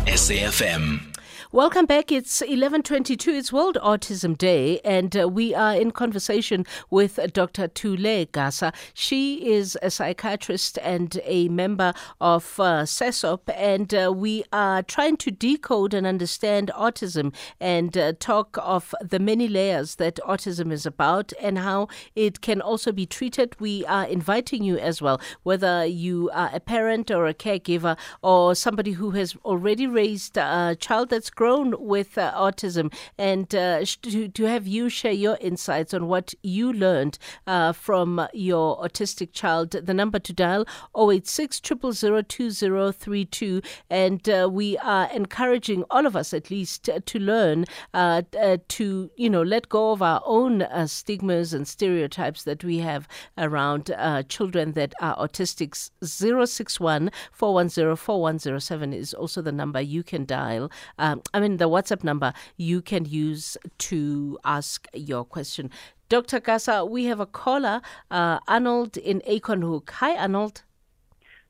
SAFM. 0.06 1.19
Welcome 1.52 1.88
back. 1.88 2.12
It's 2.12 2.44
11:22. 2.44 3.34
It's 3.36 3.52
World 3.52 3.76
Autism 3.82 4.38
Day, 4.38 4.80
and 4.86 5.18
uh, 5.18 5.28
we 5.28 5.56
are 5.56 5.74
in 5.74 5.90
conversation 5.90 6.64
with 6.92 7.20
Dr. 7.34 7.68
Thule 7.68 8.28
Gasa. 8.28 8.72
She 8.94 9.52
is 9.52 9.76
a 9.82 9.90
psychiatrist 9.90 10.78
and 10.84 11.20
a 11.26 11.48
member 11.50 11.96
of 12.22 12.60
uh, 12.60 12.84
SASOP, 12.84 13.40
and 13.56 13.92
uh, 13.96 14.14
we 14.16 14.44
are 14.54 14.84
trying 14.84 15.18
to 15.18 15.32
decode 15.32 15.96
and 15.96 16.06
understand 16.06 16.70
autism 16.78 17.34
and 17.60 17.98
uh, 17.98 18.14
talk 18.20 18.56
of 18.62 18.94
the 19.02 19.18
many 19.18 19.48
layers 19.48 19.96
that 19.96 20.20
autism 20.28 20.72
is 20.72 20.86
about 20.86 21.34
and 21.42 21.58
how 21.58 21.88
it 22.14 22.42
can 22.42 22.62
also 22.62 22.92
be 22.92 23.08
treated. 23.08 23.60
We 23.60 23.84
are 23.88 24.06
inviting 24.06 24.64
you 24.64 24.78
as 24.78 25.02
well, 25.02 25.20
whether 25.42 25.84
you 25.84 26.30
are 26.32 26.52
a 26.54 26.60
parent 26.60 27.10
or 27.10 27.26
a 27.26 27.34
caregiver 27.34 27.98
or 28.22 28.54
somebody 28.54 28.92
who 28.92 29.10
has 29.12 29.36
already 29.44 29.88
raised 29.88 30.38
a 30.38 30.78
child 30.80 31.10
that's 31.10 31.32
grown 31.40 31.74
with 31.80 32.18
uh, 32.18 32.34
autism 32.36 32.94
and 33.18 33.56
uh, 33.56 33.80
to, 34.02 34.28
to 34.28 34.44
have 34.44 34.68
you 34.68 34.90
share 34.90 35.14
your 35.14 35.38
insights 35.40 35.94
on 35.94 36.06
what 36.06 36.34
you 36.44 36.74
learned 36.74 37.18
uh, 37.48 37.72
from 37.72 38.28
your 38.34 38.78
autistic 38.82 39.32
child. 39.32 39.72
The 39.72 39.94
number 39.94 40.20
to 40.20 40.34
dial 40.34 40.66
086 40.98 41.62
2032 41.62 43.62
and 43.90 44.28
uh, 44.28 44.50
we 44.52 44.78
are 44.80 45.10
encouraging 45.14 45.86
all 45.90 46.06
of 46.06 46.18
us 46.18 46.34
at 46.34 46.52
least 46.52 46.90
to 47.06 47.20
learn 47.20 47.64
uh, 47.94 48.24
uh, 48.38 48.58
to 48.68 49.10
you 49.16 49.30
know 49.30 49.42
let 49.42 49.70
go 49.70 49.94
of 49.94 50.02
our 50.02 50.22
own 50.26 50.68
stigmas 50.88 51.54
and 51.54 51.66
stereotypes 51.66 52.44
that 52.44 52.66
we 52.66 52.80
have 52.80 53.08
around 53.38 53.96
children 54.28 54.74
that 54.74 54.94
are 55.00 55.16
autistic. 55.16 55.74
061 56.04 57.12
410 57.32 57.96
4107 57.96 58.92
is 58.92 59.14
also 59.14 59.42
the 59.42 59.54
number 59.54 59.80
you 59.80 60.04
can 60.04 60.26
dial. 60.26 60.70
Um, 60.98 61.22
I 61.34 61.40
mean, 61.40 61.58
the 61.58 61.70
WhatsApp 61.70 62.04
number 62.04 62.34
you 62.58 62.82
can 62.82 63.06
use 63.06 63.58
to 63.90 64.40
ask 64.44 64.88
your 64.94 65.24
question. 65.24 65.70
Dr. 66.10 66.40
Gasa, 66.40 66.90
we 66.90 67.06
have 67.06 67.20
a 67.20 67.26
caller, 67.26 67.82
uh, 68.10 68.40
Arnold 68.48 68.98
in 68.98 69.22
Acornhoek. 69.22 69.90
Hi, 69.92 70.16
Arnold. 70.16 70.64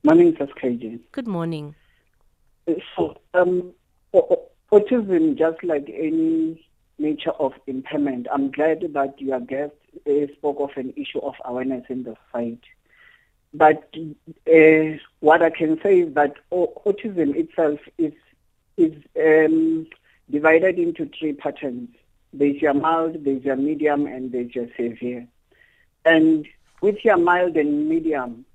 My 0.04 0.14
name 0.14 0.36
Morning, 0.38 0.80
KJ. 0.80 1.00
Good 1.12 1.28
morning. 1.28 1.76
So, 2.96 3.18
um, 3.34 3.74
autism, 4.72 5.38
just 5.38 5.64
like 5.64 5.90
any 5.94 6.66
nature 6.98 7.32
of 7.32 7.54
impairment, 7.68 8.28
I'm 8.32 8.52
glad 8.52 8.82
that 8.94 9.20
your 9.20 9.40
guest 9.40 9.74
uh, 10.08 10.28
spoke 10.38 10.58
of 10.60 10.72
an 10.76 10.94
issue 10.96 11.20
of 11.20 11.36
awareness 11.46 11.86
in 11.90 12.04
the 12.04 12.16
fight. 12.32 12.60
But 13.54 13.94
uh, 14.48 14.98
what 15.22 15.42
I 15.42 15.50
can 15.50 15.80
say 15.82 16.02
is 16.02 16.14
that 16.14 16.36
autism 16.52 17.36
itself 17.36 17.80
is 17.98 18.14
is 18.80 18.94
um, 19.20 19.88
divided 20.32 20.80
into 20.80 21.10
three 21.18 21.34
patterns. 21.34 21.90
There's 22.32 22.62
your 22.62 22.74
mild, 22.74 23.24
there's 23.26 23.44
your 23.44 23.56
medium, 23.56 24.06
and 24.06 24.32
there's 24.32 24.54
your 24.54 24.68
severe. 24.78 25.28
And 26.06 26.48
with 26.82 27.04
your 27.04 27.18
mild 27.18 27.58
and 27.58 27.90
medium, 27.90 28.46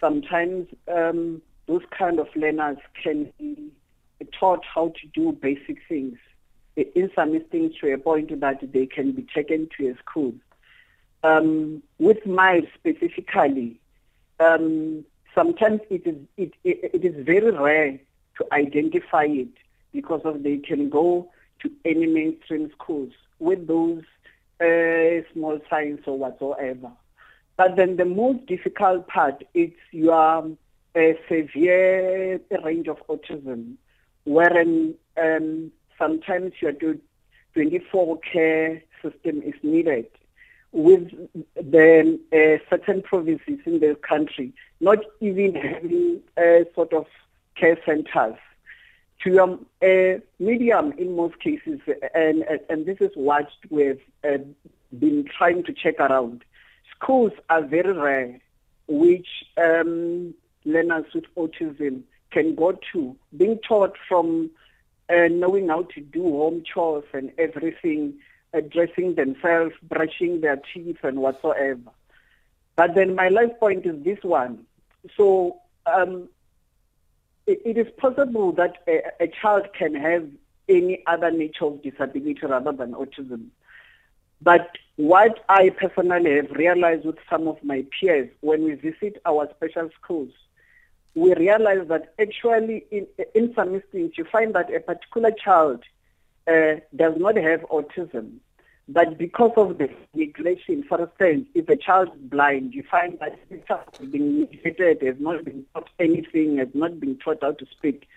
sometimes 0.00 0.68
um, 0.92 1.40
those 1.66 1.82
kind 1.96 2.18
of 2.18 2.26
learners 2.34 2.78
can 3.02 3.32
be 3.38 3.72
taught 4.38 4.64
how 4.64 4.92
to 5.00 5.06
do 5.14 5.32
basic 5.32 5.78
things. 5.88 6.18
In 6.76 7.10
some 7.14 7.34
instances, 7.34 7.76
to 7.80 7.92
a 7.92 7.98
point 7.98 8.40
that 8.40 8.72
they 8.72 8.86
can 8.86 9.12
be 9.12 9.26
taken 9.34 9.68
to 9.76 9.88
a 9.90 9.94
school. 9.98 10.34
Um, 11.22 11.82
with 11.98 12.26
mild 12.26 12.66
specifically, 12.74 13.78
um, 14.40 15.04
sometimes 15.34 15.80
it 15.90 16.06
is 16.06 16.16
it, 16.36 16.52
it, 16.64 16.90
it 16.94 17.04
is 17.04 17.24
very 17.24 17.50
rare 17.52 17.98
to 18.38 18.46
identify 18.52 19.24
it 19.24 19.54
because 19.92 20.22
of 20.24 20.42
they 20.42 20.58
can 20.58 20.88
go 20.88 21.30
to 21.60 21.70
any 21.84 22.06
mainstream 22.06 22.70
schools 22.72 23.12
with 23.38 23.66
those 23.66 24.02
uh, 24.60 25.22
small 25.32 25.60
signs 25.68 26.00
or 26.06 26.18
whatsoever. 26.18 26.90
But 27.56 27.76
then 27.76 27.96
the 27.96 28.04
most 28.04 28.46
difficult 28.46 29.06
part 29.08 29.44
is 29.54 29.70
your 29.90 30.50
uh, 30.96 31.00
severe 31.28 32.40
range 32.64 32.88
of 32.88 32.98
autism, 33.08 33.74
wherein 34.24 34.94
um, 35.16 35.70
sometimes 35.98 36.52
your 36.60 36.72
24 37.54 38.18
care 38.20 38.82
system 39.02 39.42
is 39.42 39.54
needed 39.62 40.06
with 40.72 41.10
the 41.54 42.18
uh, 42.32 42.64
certain 42.70 43.02
provinces 43.02 43.58
in 43.66 43.80
the 43.80 43.94
country 43.96 44.54
not 44.80 44.98
even 45.20 45.54
having 45.54 46.20
uh, 46.38 46.64
sort 46.74 46.92
of 46.94 47.06
care 47.54 47.78
centers 47.84 48.38
to 49.24 49.38
um, 49.40 49.66
a 49.82 50.20
medium 50.38 50.92
in 50.98 51.16
most 51.16 51.38
cases, 51.40 51.80
and, 52.14 52.44
and 52.68 52.86
this 52.86 52.98
is 53.00 53.10
what 53.14 53.48
we've 53.70 54.00
uh, 54.24 54.38
been 54.98 55.24
trying 55.36 55.62
to 55.64 55.72
check 55.72 56.00
around. 56.00 56.44
Schools 56.96 57.32
are 57.48 57.62
very 57.62 57.92
rare, 57.92 58.40
which 58.88 59.28
um, 59.56 60.34
learners 60.64 61.06
with 61.14 61.24
autism 61.36 62.02
can 62.30 62.54
go 62.54 62.78
to, 62.92 63.16
being 63.36 63.58
taught 63.66 63.96
from 64.08 64.50
uh, 65.08 65.28
knowing 65.30 65.68
how 65.68 65.82
to 65.82 66.00
do 66.00 66.22
home 66.22 66.62
chores 66.64 67.04
and 67.12 67.32
everything, 67.38 68.14
dressing 68.70 69.14
themselves, 69.14 69.74
brushing 69.82 70.40
their 70.40 70.60
teeth, 70.72 70.98
and 71.02 71.18
whatsoever. 71.18 71.90
But 72.76 72.94
then 72.94 73.14
my 73.14 73.28
last 73.28 73.58
point 73.60 73.86
is 73.86 74.02
this 74.02 74.18
one. 74.22 74.66
So 75.16 75.58
um, 75.86 76.28
it 77.46 77.76
is 77.76 77.92
possible 77.96 78.52
that 78.52 78.78
a, 78.86 79.02
a, 79.20 79.28
child 79.28 79.66
can 79.76 79.94
have 79.94 80.28
any 80.68 81.02
other 81.06 81.30
nature 81.30 81.66
of 81.66 81.82
disability 81.82 82.38
rather 82.42 82.72
than 82.72 82.92
autism. 82.92 83.46
But 84.40 84.70
what 84.96 85.44
I 85.48 85.70
personally 85.70 86.36
have 86.36 86.50
realized 86.50 87.04
with 87.04 87.18
some 87.30 87.48
of 87.48 87.62
my 87.62 87.84
peers 87.98 88.28
when 88.40 88.64
we 88.64 88.74
visit 88.74 89.20
our 89.24 89.48
special 89.56 89.90
schools, 90.00 90.32
we 91.14 91.34
realize 91.34 91.86
that 91.88 92.14
actually 92.20 92.86
in, 92.90 93.06
in 93.34 93.54
some 93.54 93.74
instances 93.74 94.16
you 94.16 94.24
find 94.24 94.54
that 94.54 94.72
a 94.74 94.80
particular 94.80 95.30
child 95.30 95.82
uh, 96.48 96.74
does 96.96 97.14
not 97.16 97.36
have 97.36 97.60
autism, 97.70 98.36
but 98.88 99.16
because 99.16 99.52
of 99.56 99.78
the 99.78 99.88
neglection, 100.16 100.86
for 100.86 101.00
instance, 101.00 101.46
if 101.54 101.68
a 101.68 101.76
child 101.76 102.08
is 102.08 102.20
blind, 102.22 102.74
you 102.74 102.82
find 102.90 103.18
that 103.20 103.38
the 103.50 103.58
child 103.58 103.84
has 103.98 104.08
been 104.08 104.40
neglected, 104.40 105.02
has 105.02 105.16
not 105.20 105.44
been 105.44 105.64
taught 105.72 105.88
anything, 105.98 106.58
has 106.58 106.68
not 106.74 106.98
been 106.98 107.16
taught 107.18 107.38
how 107.42 107.52
to 107.52 107.66
speak, 107.66 108.08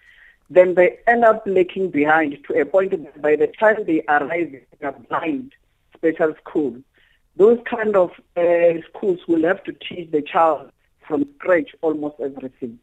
then 0.49 0.75
they 0.75 0.97
end 1.07 1.23
up 1.23 1.43
lagging 1.45 1.89
behind 1.89 2.37
to 2.47 2.59
a 2.59 2.65
point 2.65 2.91
that 2.91 3.21
by 3.21 3.35
the 3.35 3.47
time 3.47 3.83
they 3.85 4.01
arrive 4.07 4.53
in 4.53 4.87
a 4.87 4.91
blind 4.91 5.53
special 5.95 6.33
school, 6.43 6.75
those 7.35 7.59
kind 7.69 7.95
of 7.95 8.11
uh, 8.37 8.81
schools 8.89 9.19
will 9.27 9.43
have 9.43 9.63
to 9.65 9.73
teach 9.73 10.11
the 10.11 10.21
child 10.21 10.71
from 11.07 11.27
scratch 11.35 11.75
almost 11.81 12.15
everything. 12.19 12.79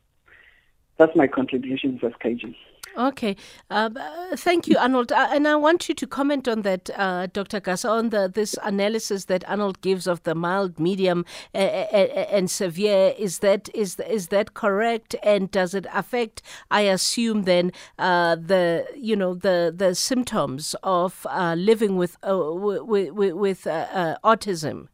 That's 1.03 1.17
my 1.17 1.27
contribution 1.27 1.99
as 2.05 2.13
KG. 2.25 2.55
Okay, 2.97 3.35
um, 3.71 3.97
uh, 3.97 4.37
thank 4.37 4.69
you, 4.69 4.79
Arnold. 4.79 5.11
Uh, 5.11 5.31
and 5.33 5.49
I 5.49 5.57
want 5.57 5.89
you 5.89 5.97
to 5.97 6.07
comment 6.07 6.47
on 6.47 6.63
that, 6.63 6.91
uh, 6.97 7.27
Dr. 7.27 7.61
Gasa, 7.61 7.91
on 7.91 8.11
the, 8.11 8.31
this 8.33 8.55
analysis 8.63 9.25
that 9.25 9.43
Arnold 9.49 9.81
gives 9.81 10.07
of 10.07 10.23
the 10.23 10.37
mild, 10.37 10.79
medium, 10.79 11.25
uh, 11.57 11.59
uh, 11.59 11.87
uh, 11.93 11.97
and 12.31 12.49
severe. 12.49 13.15
Is 13.19 13.41
that 13.41 13.69
is 13.75 13.99
is 13.99 14.29
that 14.29 14.55
correct? 14.55 15.17
And 15.25 15.51
does 15.51 15.75
it 15.75 15.87
affect? 15.93 16.41
I 16.71 16.83
assume 16.83 17.43
then 17.43 17.73
the 17.99 18.87
you 18.95 19.17
know 19.17 19.35
the 19.35 19.75
the 19.77 19.97
symptoms 19.97 20.77
of 20.85 21.27
living 21.57 21.97
with 21.97 22.17
with 22.23 23.11
with 23.13 23.65
autism. 23.65 24.87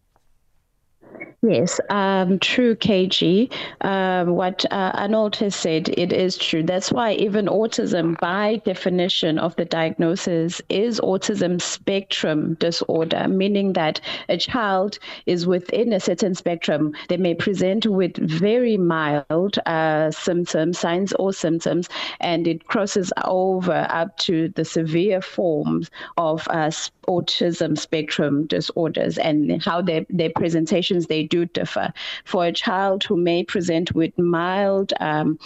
Yes, 1.42 1.80
um, 1.88 2.40
true, 2.40 2.74
KG. 2.74 3.52
Um, 3.82 4.34
what 4.34 4.64
uh, 4.72 4.90
Arnold 4.94 5.36
has 5.36 5.54
said, 5.54 5.88
it 5.90 6.12
is 6.12 6.36
true. 6.36 6.64
That's 6.64 6.90
why 6.90 7.12
even 7.12 7.46
autism, 7.46 8.18
by 8.18 8.60
definition 8.64 9.38
of 9.38 9.54
the 9.56 9.64
diagnosis, 9.64 10.60
is 10.68 11.00
autism 11.00 11.60
spectrum 11.62 12.54
disorder, 12.54 13.28
meaning 13.28 13.72
that 13.74 14.00
a 14.28 14.36
child 14.36 14.98
is 15.26 15.46
within 15.46 15.92
a 15.92 16.00
certain 16.00 16.34
spectrum. 16.34 16.92
They 17.08 17.16
may 17.16 17.34
present 17.34 17.86
with 17.86 18.16
very 18.16 18.76
mild 18.76 19.58
uh, 19.64 20.10
symptoms, 20.10 20.78
signs 20.78 21.12
or 21.14 21.32
symptoms, 21.32 21.88
and 22.20 22.48
it 22.48 22.66
crosses 22.66 23.12
over 23.24 23.86
up 23.90 24.16
to 24.18 24.48
the 24.48 24.64
severe 24.64 25.22
forms 25.22 25.90
of 26.16 26.46
uh, 26.48 26.70
autism 27.08 27.76
spectrum 27.78 28.46
disorders 28.46 29.18
and 29.18 29.62
how 29.62 29.80
their, 29.80 30.04
their 30.10 30.30
presentations 30.36 31.06
they 31.08 31.24
do 31.24 31.46
differ. 31.46 31.92
For 32.24 32.46
a 32.46 32.52
child 32.52 33.04
who 33.04 33.16
may 33.16 33.44
present 33.44 33.94
with 33.94 34.16
mild 34.18 34.92
um, 35.00 35.38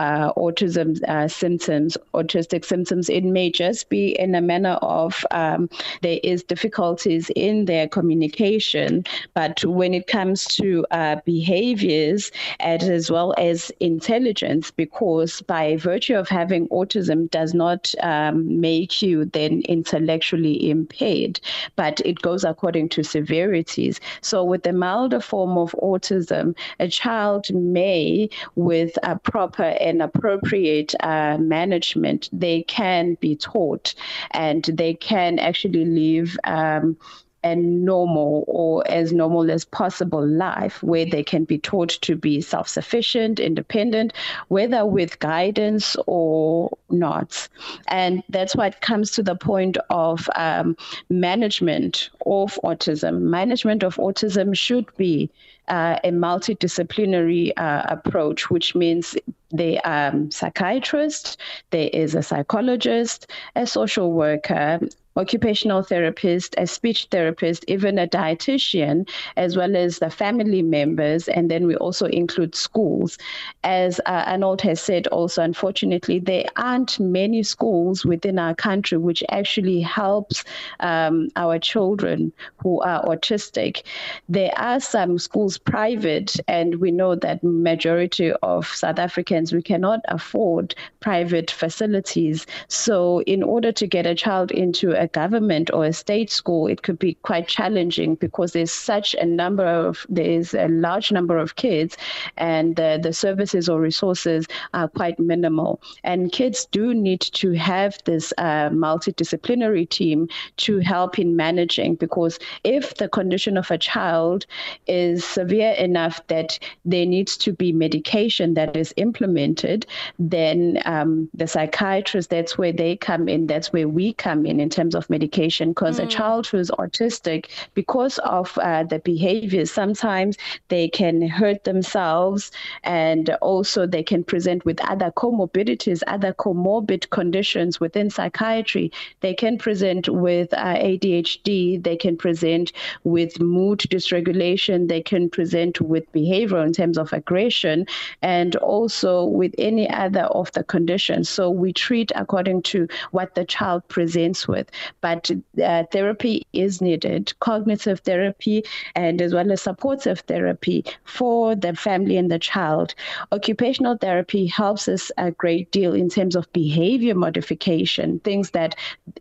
uh, 0.00 0.32
autism 0.34 0.88
uh, 1.08 1.28
symptoms, 1.28 1.98
autistic 2.14 2.64
symptoms, 2.64 3.10
it 3.10 3.22
may 3.22 3.50
just 3.50 3.90
be 3.90 4.18
in 4.18 4.34
a 4.34 4.40
manner 4.40 4.78
of 4.80 5.24
um, 5.30 5.68
there 6.00 6.18
is 6.24 6.42
difficulties 6.42 7.30
in 7.36 7.66
their 7.66 7.86
communication. 7.86 9.04
But 9.34 9.62
when 9.64 9.92
it 9.92 10.06
comes 10.06 10.46
to 10.56 10.86
uh, 10.90 11.16
behaviors 11.26 12.32
and 12.60 12.82
as 12.82 13.10
well 13.10 13.34
as 13.36 13.70
intelligence, 13.80 14.70
because 14.70 15.42
by 15.42 15.76
virtue 15.76 16.14
of 16.14 16.28
having 16.28 16.66
autism 16.68 17.30
does 17.30 17.52
not 17.52 17.92
um, 18.02 18.60
make 18.60 19.02
you 19.02 19.26
then 19.26 19.62
intellectually 19.68 20.70
impaired, 20.70 21.40
but 21.76 22.00
it 22.06 22.22
goes 22.22 22.42
according 22.42 22.88
to 22.90 23.04
severities. 23.04 24.00
So 24.22 24.42
with 24.44 24.62
the 24.62 24.72
milder 24.72 25.20
form 25.20 25.58
of 25.58 25.72
autism, 25.82 26.56
a 26.78 26.88
child 26.88 27.52
may, 27.52 28.30
with 28.54 28.92
a 29.02 29.18
proper 29.18 29.76
and 29.90 30.02
appropriate 30.02 30.94
uh, 31.00 31.36
management, 31.38 32.28
they 32.32 32.62
can 32.62 33.14
be 33.20 33.36
taught 33.36 33.94
and 34.30 34.64
they 34.64 34.94
can 34.94 35.38
actually 35.38 35.84
live. 35.84 36.36
Um, 36.44 36.96
a 37.42 37.56
normal 37.56 38.44
or 38.46 38.88
as 38.90 39.12
normal 39.12 39.50
as 39.50 39.64
possible 39.64 40.26
life 40.26 40.82
where 40.82 41.06
they 41.06 41.22
can 41.22 41.44
be 41.44 41.58
taught 41.58 41.90
to 42.02 42.16
be 42.16 42.40
self 42.40 42.68
sufficient, 42.68 43.40
independent, 43.40 44.12
whether 44.48 44.84
with 44.84 45.18
guidance 45.18 45.96
or 46.06 46.76
not. 46.90 47.48
And 47.88 48.22
that's 48.28 48.54
why 48.54 48.68
it 48.68 48.80
comes 48.80 49.10
to 49.12 49.22
the 49.22 49.36
point 49.36 49.78
of 49.88 50.28
um, 50.36 50.76
management 51.08 52.10
of 52.26 52.58
autism. 52.64 53.20
Management 53.22 53.82
of 53.82 53.96
autism 53.96 54.56
should 54.56 54.86
be 54.96 55.30
uh, 55.68 55.98
a 56.04 56.10
multidisciplinary 56.10 57.52
uh, 57.56 57.82
approach, 57.88 58.50
which 58.50 58.74
means 58.74 59.16
the 59.52 59.78
um, 59.80 60.30
psychiatrist, 60.30 61.38
there 61.70 61.88
is 61.92 62.14
a 62.14 62.22
psychologist, 62.22 63.28
a 63.56 63.66
social 63.66 64.12
worker, 64.12 64.80
occupational 65.16 65.82
therapist, 65.82 66.54
a 66.58 66.66
speech 66.66 67.08
therapist, 67.10 67.64
even 67.68 67.98
a 67.98 68.06
dietitian, 68.06 69.08
as 69.36 69.56
well 69.56 69.76
as 69.76 69.98
the 69.98 70.10
family 70.10 70.62
members. 70.62 71.28
And 71.28 71.50
then 71.50 71.66
we 71.66 71.76
also 71.76 72.06
include 72.06 72.54
schools. 72.54 73.18
As 73.64 74.00
uh, 74.06 74.24
Arnold 74.26 74.60
has 74.62 74.80
said, 74.80 75.06
also, 75.08 75.42
unfortunately, 75.42 76.20
there 76.20 76.44
aren't 76.56 77.00
many 77.00 77.42
schools 77.42 78.04
within 78.04 78.38
our 78.38 78.54
country 78.54 78.98
which 78.98 79.22
actually 79.30 79.80
helps 79.80 80.44
um, 80.80 81.28
our 81.36 81.58
children 81.58 82.32
who 82.58 82.80
are 82.82 83.04
autistic. 83.04 83.82
There 84.28 84.52
are 84.56 84.80
some 84.80 85.18
schools 85.18 85.58
private, 85.58 86.36
and 86.48 86.76
we 86.76 86.90
know 86.90 87.14
that 87.16 87.42
majority 87.42 88.32
of 88.42 88.66
South 88.66 88.98
Africans, 88.98 89.52
we 89.52 89.62
cannot 89.62 90.00
afford 90.08 90.74
private 91.00 91.50
facilities. 91.50 92.46
So 92.68 93.22
in 93.22 93.42
order 93.42 93.72
to 93.72 93.86
get 93.86 94.06
a 94.06 94.14
child 94.14 94.50
into 94.50 94.99
a 95.00 95.08
government 95.08 95.70
or 95.72 95.86
a 95.86 95.92
state 95.92 96.30
school, 96.30 96.66
it 96.66 96.82
could 96.82 96.98
be 96.98 97.14
quite 97.22 97.48
challenging 97.48 98.14
because 98.16 98.52
there's 98.52 98.70
such 98.70 99.14
a 99.14 99.24
number 99.24 99.64
of, 99.64 100.06
there's 100.08 100.54
a 100.54 100.68
large 100.68 101.10
number 101.10 101.38
of 101.38 101.56
kids 101.56 101.96
and 102.36 102.76
the 102.76 103.12
services 103.12 103.68
or 103.68 103.80
resources 103.80 104.46
are 104.74 104.88
quite 104.88 105.18
minimal. 105.18 105.80
And 106.04 106.30
kids 106.30 106.66
do 106.66 106.94
need 106.94 107.22
to 107.22 107.52
have 107.52 107.98
this 108.04 108.32
uh, 108.38 108.68
multidisciplinary 108.70 109.88
team 109.88 110.28
to 110.58 110.78
help 110.78 111.18
in 111.18 111.34
managing 111.34 111.94
because 111.94 112.38
if 112.62 112.94
the 112.96 113.08
condition 113.08 113.56
of 113.56 113.70
a 113.70 113.78
child 113.78 114.46
is 114.86 115.24
severe 115.24 115.72
enough 115.72 116.20
that 116.28 116.58
there 116.84 117.06
needs 117.06 117.36
to 117.38 117.52
be 117.52 117.72
medication 117.72 118.54
that 118.54 118.76
is 118.76 118.92
implemented, 118.96 119.86
then 120.18 120.80
um, 120.84 121.28
the 121.32 121.46
psychiatrist, 121.46 122.28
that's 122.30 122.58
where 122.58 122.72
they 122.72 122.96
come 122.96 123.28
in, 123.28 123.46
that's 123.46 123.72
where 123.72 123.88
we 123.88 124.12
come 124.12 124.44
in 124.44 124.60
in 124.60 124.68
terms 124.68 124.89
of 124.94 125.08
medication 125.10 125.70
because 125.70 125.98
mm. 125.98 126.04
a 126.04 126.06
child 126.06 126.46
who's 126.46 126.70
autistic, 126.72 127.46
because 127.74 128.18
of 128.18 128.56
uh, 128.58 128.84
the 128.84 128.98
behaviors, 129.00 129.70
sometimes 129.70 130.36
they 130.68 130.88
can 130.88 131.26
hurt 131.28 131.64
themselves 131.64 132.50
and 132.84 133.30
also 133.40 133.86
they 133.86 134.02
can 134.02 134.24
present 134.24 134.64
with 134.64 134.80
other 134.88 135.10
comorbidities, 135.10 136.02
other 136.06 136.32
comorbid 136.34 137.10
conditions 137.10 137.80
within 137.80 138.10
psychiatry. 138.10 138.92
They 139.20 139.34
can 139.34 139.58
present 139.58 140.08
with 140.08 140.52
uh, 140.54 140.74
ADHD, 140.76 141.82
they 141.82 141.96
can 141.96 142.16
present 142.16 142.72
with 143.04 143.40
mood 143.40 143.80
dysregulation, 143.80 144.88
they 144.88 145.02
can 145.02 145.30
present 145.30 145.80
with 145.80 146.10
behavior 146.12 146.62
in 146.64 146.72
terms 146.72 146.98
of 146.98 147.12
aggression, 147.12 147.86
and 148.22 148.56
also 148.56 149.24
with 149.24 149.54
any 149.58 149.88
other 149.90 150.22
of 150.22 150.50
the 150.52 150.64
conditions. 150.64 151.28
So 151.28 151.50
we 151.50 151.72
treat 151.72 152.12
according 152.14 152.62
to 152.62 152.88
what 153.10 153.34
the 153.34 153.44
child 153.44 153.86
presents 153.88 154.46
with 154.48 154.70
but 155.00 155.30
uh, 155.62 155.84
therapy 155.92 156.46
is 156.52 156.80
needed, 156.80 157.32
cognitive 157.40 158.00
therapy, 158.00 158.64
and 158.94 159.20
as 159.20 159.34
well 159.34 159.50
as 159.52 159.62
supportive 159.62 160.20
therapy 160.20 160.84
for 161.04 161.54
the 161.54 161.74
family 161.74 162.16
and 162.16 162.30
the 162.30 162.38
child. 162.38 162.94
Occupational 163.32 163.96
therapy 163.96 164.46
helps 164.46 164.88
us 164.88 165.10
a 165.18 165.30
great 165.30 165.70
deal 165.70 165.94
in 165.94 166.08
terms 166.08 166.36
of 166.36 166.52
behavior 166.52 167.14
modification, 167.14 168.20
things 168.20 168.50
that 168.50 168.74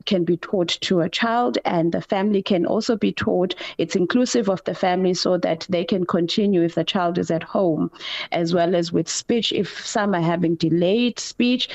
can 0.06 0.24
be 0.24 0.38
taught 0.38 0.70
to 0.82 1.02
a 1.02 1.10
child, 1.10 1.58
and 1.66 1.92
the 1.92 2.02
family 2.02 2.42
can 2.42 2.66
also 2.66 2.96
be 2.96 3.12
taught. 3.12 3.56
It's 3.78 3.96
inclusive 3.96 4.50
of 4.50 4.64
the 4.64 4.76
family 4.76 5.14
so 5.14 5.38
that 5.38 5.66
they 5.70 5.84
can 5.84 6.06
continue 6.06 6.64
if 6.64 6.76
the 6.76 6.84
child 6.84 7.18
is 7.18 7.32
at 7.32 7.44
home, 7.44 7.92
as 8.32 8.54
well 8.54 8.76
as 8.76 8.92
with 8.92 9.10
speech. 9.10 9.52
If 9.52 9.86
some 9.86 10.14
are 10.16 10.22
having 10.22 10.56
delayed 10.56 11.20
speech, 11.20 11.70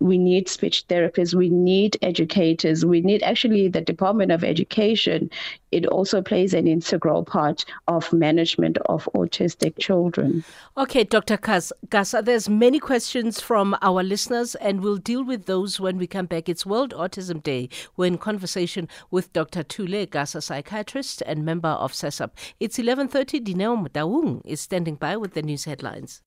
we 0.00 0.18
need 0.18 0.48
speech 0.48 0.86
therapists, 0.88 1.34
we 1.34 1.48
need 1.48 1.96
educators, 2.02 2.84
we 2.84 3.00
need 3.00 3.22
actually 3.28 3.48
actually 3.48 3.68
the 3.68 3.80
Department 3.80 4.32
of 4.32 4.44
Education, 4.44 5.30
it 5.70 5.86
also 5.86 6.22
plays 6.22 6.54
an 6.54 6.66
integral 6.66 7.24
part 7.24 7.64
of 7.86 8.12
management 8.12 8.78
of 8.86 9.08
autistic 9.14 9.78
children. 9.78 10.44
Okay, 10.76 11.04
Dr. 11.04 11.36
Gasa, 11.36 12.24
there's 12.24 12.48
many 12.48 12.78
questions 12.78 13.40
from 13.40 13.76
our 13.82 14.02
listeners, 14.02 14.54
and 14.56 14.80
we'll 14.80 14.96
deal 14.96 15.24
with 15.24 15.46
those 15.46 15.80
when 15.80 15.98
we 15.98 16.06
come 16.06 16.26
back. 16.26 16.48
It's 16.48 16.66
World 16.66 16.92
Autism 16.94 17.42
Day. 17.42 17.68
We're 17.96 18.06
in 18.06 18.18
conversation 18.18 18.88
with 19.10 19.32
Dr. 19.32 19.62
Thule 19.62 20.06
Gasa, 20.06 20.42
psychiatrist 20.42 21.22
and 21.26 21.44
member 21.44 21.68
of 21.68 21.92
SASOP. 21.92 22.30
It's 22.60 22.78
11.30. 22.78 23.44
Dineo 23.44 23.88
Mdaung 23.88 24.42
is 24.44 24.60
standing 24.60 24.96
by 24.96 25.16
with 25.16 25.34
the 25.34 25.42
news 25.42 25.64
headlines. 25.64 26.22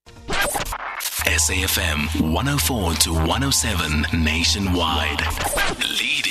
SAFM 1.25 2.33
104 2.33 2.93
to 2.93 3.13
107 3.13 4.23
nationwide. 4.23 5.21
Leading 5.99 6.30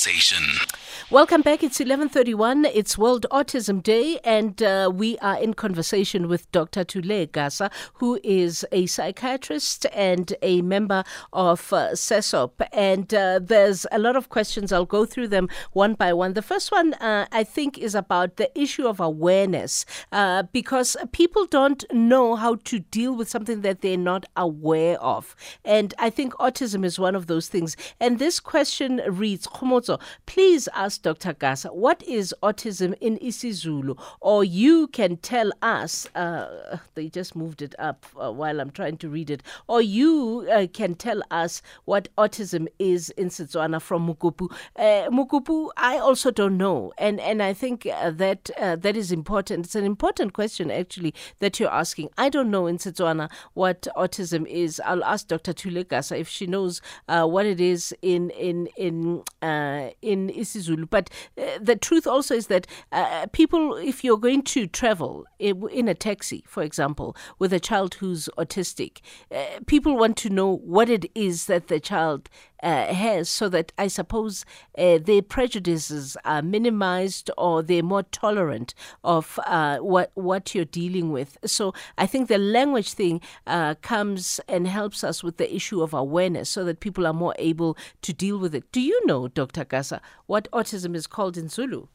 conversation. 0.00 0.79
Welcome 1.12 1.42
back. 1.42 1.64
It's 1.64 1.80
11:31. 1.80 2.66
It's 2.72 2.96
World 2.96 3.26
Autism 3.32 3.82
Day, 3.82 4.20
and 4.22 4.62
uh, 4.62 4.92
we 4.94 5.18
are 5.18 5.36
in 5.36 5.54
conversation 5.54 6.28
with 6.28 6.48
Dr. 6.52 6.84
Thule 6.84 7.26
Gasa, 7.26 7.68
who 7.94 8.20
is 8.22 8.64
a 8.70 8.86
psychiatrist 8.86 9.86
and 9.92 10.32
a 10.40 10.62
member 10.62 11.02
of 11.32 11.72
uh, 11.72 11.94
SASOP. 11.94 12.52
And 12.72 13.12
uh, 13.12 13.40
there's 13.42 13.88
a 13.90 13.98
lot 13.98 14.14
of 14.14 14.28
questions. 14.28 14.70
I'll 14.70 14.84
go 14.84 15.04
through 15.04 15.26
them 15.28 15.48
one 15.72 15.94
by 15.94 16.12
one. 16.12 16.34
The 16.34 16.42
first 16.42 16.70
one, 16.70 16.94
uh, 16.94 17.26
I 17.32 17.42
think, 17.42 17.76
is 17.76 17.96
about 17.96 18.36
the 18.36 18.56
issue 18.56 18.86
of 18.86 19.00
awareness, 19.00 19.84
uh, 20.12 20.44
because 20.52 20.96
people 21.10 21.44
don't 21.44 21.84
know 21.92 22.36
how 22.36 22.54
to 22.66 22.78
deal 22.78 23.16
with 23.16 23.28
something 23.28 23.62
that 23.62 23.80
they're 23.80 23.96
not 23.96 24.26
aware 24.36 24.96
of. 25.00 25.34
And 25.64 25.92
I 25.98 26.08
think 26.08 26.34
autism 26.34 26.84
is 26.84 27.00
one 27.00 27.16
of 27.16 27.26
those 27.26 27.48
things. 27.48 27.76
And 27.98 28.20
this 28.20 28.38
question 28.38 29.02
reads, 29.08 29.48
Khomotso, 29.48 30.00
please 30.26 30.68
ask 30.72 30.99
Dr. 31.02 31.34
Gasa, 31.34 31.74
what 31.74 32.02
is 32.02 32.34
autism 32.42 32.94
in 33.00 33.18
isiZulu? 33.18 33.98
Or 34.20 34.44
you 34.44 34.88
can 34.88 35.16
tell 35.16 35.50
us, 35.62 36.08
uh, 36.14 36.78
they 36.94 37.08
just 37.08 37.34
moved 37.34 37.62
it 37.62 37.74
up 37.78 38.06
uh, 38.20 38.30
while 38.30 38.60
I'm 38.60 38.70
trying 38.70 38.98
to 38.98 39.08
read 39.08 39.30
it, 39.30 39.42
or 39.66 39.80
you 39.80 40.46
uh, 40.52 40.66
can 40.72 40.94
tell 40.94 41.22
us 41.30 41.62
what 41.84 42.08
autism 42.18 42.68
is 42.78 43.10
in 43.10 43.28
Setswana 43.28 43.80
from 43.80 44.06
Mukupu. 44.06 44.52
Uh, 44.76 45.08
Mukupu, 45.10 45.70
I 45.76 45.98
also 45.98 46.30
don't 46.30 46.56
know. 46.56 46.92
And, 46.98 47.20
and 47.20 47.42
I 47.42 47.52
think 47.52 47.86
uh, 47.86 48.10
that 48.10 48.50
uh, 48.58 48.76
that 48.76 48.96
is 48.96 49.12
important. 49.12 49.66
It's 49.66 49.74
an 49.74 49.84
important 49.84 50.32
question, 50.32 50.70
actually, 50.70 51.14
that 51.38 51.58
you're 51.58 51.72
asking. 51.72 52.10
I 52.18 52.28
don't 52.28 52.50
know 52.50 52.66
in 52.66 52.78
Setswana 52.78 53.30
what 53.54 53.86
autism 53.96 54.46
is. 54.46 54.80
I'll 54.84 55.04
ask 55.04 55.26
Dr. 55.28 55.52
Thule 55.52 55.84
Gasa 55.84 56.18
if 56.18 56.28
she 56.28 56.46
knows 56.46 56.80
what 57.06 57.46
it 57.46 57.60
is 57.60 57.94
in, 58.02 58.30
in, 58.30 58.66
in, 58.76 59.22
in 59.42 60.28
isiZulu 60.28 60.89
but 60.90 61.08
uh, 61.38 61.58
the 61.60 61.76
truth 61.76 62.06
also 62.06 62.34
is 62.34 62.48
that 62.48 62.66
uh, 62.92 63.26
people, 63.32 63.76
if 63.76 64.04
you're 64.04 64.18
going 64.18 64.42
to 64.42 64.66
travel 64.66 65.24
in 65.38 65.88
a 65.88 65.94
taxi, 65.94 66.44
for 66.46 66.62
example, 66.62 67.16
with 67.38 67.52
a 67.52 67.60
child 67.60 67.94
who's 67.94 68.28
autistic, 68.36 68.98
uh, 69.34 69.60
people 69.66 69.96
want 69.96 70.16
to 70.18 70.30
know 70.30 70.56
what 70.56 70.90
it 70.90 71.10
is 71.14 71.46
that 71.46 71.68
the 71.68 71.80
child 71.80 72.28
uh, 72.62 72.92
has 72.92 73.28
so 73.28 73.48
that 73.48 73.72
I 73.78 73.88
suppose 73.88 74.44
uh, 74.78 74.98
their 74.98 75.22
prejudices 75.22 76.16
are 76.24 76.42
minimized 76.42 77.30
or 77.36 77.62
they're 77.62 77.82
more 77.82 78.02
tolerant 78.04 78.74
of 79.04 79.38
uh, 79.46 79.78
what, 79.78 80.10
what 80.14 80.54
you're 80.54 80.64
dealing 80.64 81.10
with. 81.12 81.38
So 81.44 81.74
I 81.98 82.06
think 82.06 82.28
the 82.28 82.38
language 82.38 82.92
thing 82.92 83.20
uh, 83.46 83.74
comes 83.82 84.40
and 84.48 84.66
helps 84.66 85.04
us 85.04 85.22
with 85.22 85.36
the 85.36 85.54
issue 85.54 85.82
of 85.82 85.94
awareness 85.94 86.48
so 86.50 86.64
that 86.64 86.80
people 86.80 87.06
are 87.06 87.12
more 87.12 87.34
able 87.38 87.76
to 88.02 88.12
deal 88.12 88.38
with 88.38 88.54
it. 88.54 88.70
Do 88.72 88.80
you 88.80 89.04
know, 89.06 89.28
Dr. 89.28 89.64
Gasa, 89.64 90.00
what 90.26 90.48
autism 90.52 90.94
is 90.94 91.06
called 91.06 91.36
in 91.36 91.48
Zulu? 91.48 91.86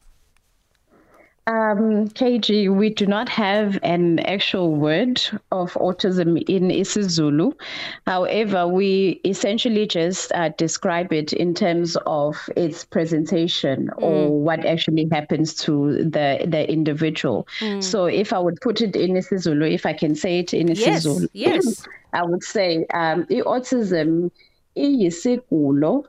Um, 1.48 2.08
KG, 2.08 2.74
we 2.74 2.90
do 2.90 3.06
not 3.06 3.28
have 3.28 3.78
an 3.84 4.18
actual 4.20 4.74
word 4.74 5.22
of 5.52 5.74
autism 5.74 6.42
in 6.48 6.70
isiZulu. 6.70 7.52
However, 8.04 8.66
we 8.66 9.20
essentially 9.24 9.86
just 9.86 10.32
uh, 10.32 10.48
describe 10.58 11.12
it 11.12 11.32
in 11.32 11.54
terms 11.54 11.96
of 12.04 12.50
its 12.56 12.84
presentation 12.84 13.90
mm. 13.96 14.02
or 14.02 14.42
what 14.42 14.66
actually 14.66 15.08
happens 15.12 15.54
to 15.66 16.02
the 16.02 16.44
the 16.48 16.68
individual. 16.68 17.46
Mm. 17.60 17.80
So, 17.80 18.06
if 18.06 18.32
I 18.32 18.40
would 18.40 18.60
put 18.60 18.80
it 18.80 18.96
in 18.96 19.12
isiZulu, 19.12 19.72
if 19.72 19.86
I 19.86 19.92
can 19.92 20.16
say 20.16 20.40
it 20.40 20.52
in 20.52 20.66
isiZulu, 20.66 21.28
yes, 21.32 21.64
yes. 21.64 21.88
I 22.12 22.24
would 22.24 22.42
say 22.42 22.86
um, 22.92 23.24
autism 23.26 24.32
iyisigulo 24.76 26.06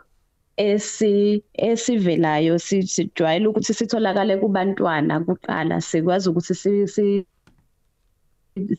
esi 0.58 1.44
esivelayo 1.70 2.54
sijwayele 2.66 3.46
ukuthi 3.48 3.74
sitholakale 3.80 4.34
kubantwana 4.42 5.14
kuqala 5.26 5.76
sikwazi 5.82 6.26
ukuthi 6.30 6.54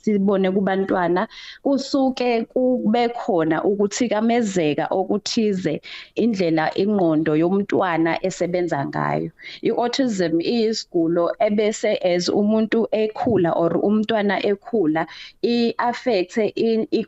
sibone 0.02 0.50
kubantwana 0.50 1.28
kusuke 1.62 2.44
kube 2.52 3.08
khona 3.08 3.64
ukuthikamezeka 3.64 4.84
okuthize 4.90 5.80
indlela 6.14 6.64
ingqondo 6.82 7.32
yomntwana 7.36 8.12
esebenza 8.26 8.86
ngayo. 8.86 9.30
Iautism 9.62 10.40
iyisigulo 10.40 11.24
ebese 11.46 11.92
as 12.12 12.28
umuntu 12.28 12.88
ekhula 12.92 13.50
or 13.52 13.72
umntwana 13.88 14.36
ekhula 14.50 15.06
iaffecte 15.42 16.44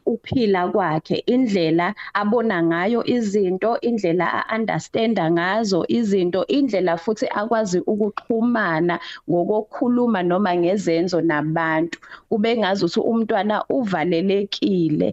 ukuphila 0.07 0.69
kwakhe. 0.73 1.17
Indlela 1.27 1.95
abona 2.15 2.63
ngayo 2.63 3.01
izinto 3.07 3.81
indlela 3.81 4.27
aunderstanda 4.49 5.31
ngazo 5.31 5.85
izinto 5.89 6.47
indlela 6.47 6.97
futhi 6.97 7.27
akwazi 7.41 7.79
ukuxhumana 7.93 8.99
ngokukhuluma 9.31 10.23
noma 10.23 10.53
ngezenzo 10.57 11.21
nabantu. 11.21 11.99
Kube 12.29 12.51
engazi 12.61 12.85
ukuthi 12.85 13.01
umntwana 13.01 13.65
uvalelekile 13.77 15.09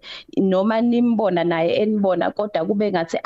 noma 0.51 0.81
nimbona 0.81 1.43
naye 1.43 1.71
enibona 1.81 2.31
kodwa 2.31 2.65
kube 2.67 2.91
ngathi 2.91 3.17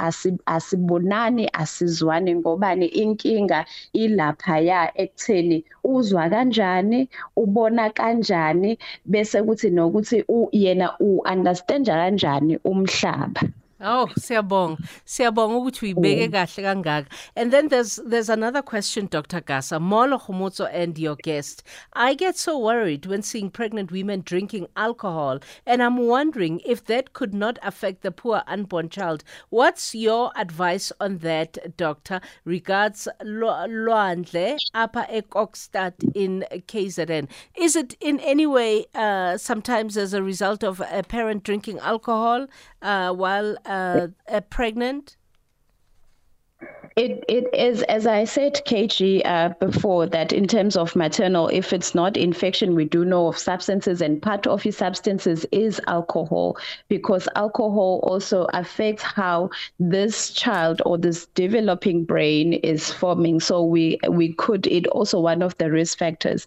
asibonani 0.45 1.49
asizwani 1.53 2.31
ngobani 2.35 2.85
inkinga 2.85 3.65
ilapha 3.93 4.59
ya 4.59 4.81
ekutheni 5.03 5.57
uzwa 5.83 6.29
kanjani 6.29 7.09
ubona 7.35 7.89
kanjani 7.89 8.77
bese 9.05 9.37
kuthi 9.43 9.69
nokuthi 9.69 10.17
yena 10.51 10.87
u 10.99 11.21
understand 11.33 11.85
kanjani 11.85 12.53
umhlaba. 12.63 13.41
Oh, 13.83 14.07
siyabonga. 14.19 14.77
Siyabonga 15.05 15.55
ukuthi 15.57 15.85
uyibeke 15.85 16.27
mm. 16.27 16.31
kahle 16.31 16.63
kangaka. 16.63 17.07
And 17.35 17.51
then 17.51 17.69
there's 17.69 17.99
there's 18.05 18.29
another 18.29 18.61
question 18.61 19.07
Dr. 19.07 19.41
Gasa, 19.41 19.81
Molo 19.81 20.19
Khomotso 20.19 20.69
and 20.71 20.97
your 20.99 21.15
guest. 21.15 21.63
I 21.93 22.13
get 22.13 22.37
so 22.37 22.59
worried 22.59 23.07
when 23.07 23.23
seeing 23.23 23.49
pregnant 23.49 23.91
women 23.91 24.21
drinking 24.23 24.67
alcohol 24.77 25.39
and 25.65 25.81
I'm 25.81 25.97
wondering 25.97 26.61
if 26.63 26.85
that 26.85 27.13
could 27.13 27.33
not 27.33 27.57
affect 27.63 28.03
the 28.03 28.11
poor 28.11 28.43
unborn 28.45 28.89
child. 28.89 29.23
What's 29.49 29.95
your 29.95 30.31
advice 30.35 30.91
on 30.99 31.19
that, 31.19 31.75
doctor? 31.75 32.21
Regards 32.45 33.07
Loandle 33.23 34.57
Upper 34.75 35.07
Ekokstad 35.09 35.93
in 36.13 36.45
KZN. 36.51 37.29
Is 37.57 37.75
it 37.75 37.95
in 37.99 38.19
any 38.19 38.45
way 38.45 38.85
uh, 38.93 39.37
sometimes 39.37 39.97
as 39.97 40.13
a 40.13 40.21
result 40.21 40.63
of 40.63 40.81
a 40.91 41.01
parent 41.01 41.43
drinking 41.43 41.79
alcohol 41.79 42.47
uh, 42.81 43.11
while 43.13 43.57
uh, 43.65 43.70
uh, 43.71 44.41
pregnant? 44.49 45.17
It 46.97 47.23
it 47.29 47.47
is 47.53 47.83
as 47.83 48.05
I 48.05 48.25
said, 48.25 48.59
KG, 48.67 49.21
uh, 49.25 49.49
before 49.59 50.07
that 50.07 50.33
in 50.33 50.45
terms 50.45 50.75
of 50.75 50.93
maternal, 50.95 51.47
if 51.47 51.71
it's 51.71 51.95
not 51.95 52.17
infection, 52.17 52.75
we 52.75 52.83
do 52.83 53.05
know 53.05 53.27
of 53.27 53.37
substances, 53.37 54.01
and 54.01 54.21
part 54.21 54.45
of 54.45 54.63
these 54.63 54.77
substances 54.77 55.45
is 55.53 55.79
alcohol 55.87 56.57
because 56.89 57.29
alcohol 57.35 58.01
also 58.03 58.45
affects 58.53 59.03
how 59.03 59.49
this 59.79 60.31
child 60.31 60.81
or 60.85 60.97
this 60.97 61.27
developing 61.27 62.03
brain 62.03 62.53
is 62.53 62.91
forming. 62.91 63.39
So 63.39 63.63
we 63.63 63.97
we 64.09 64.33
could 64.33 64.67
it 64.67 64.85
also 64.87 65.21
one 65.21 65.41
of 65.41 65.57
the 65.59 65.71
risk 65.71 65.97
factors 65.97 66.45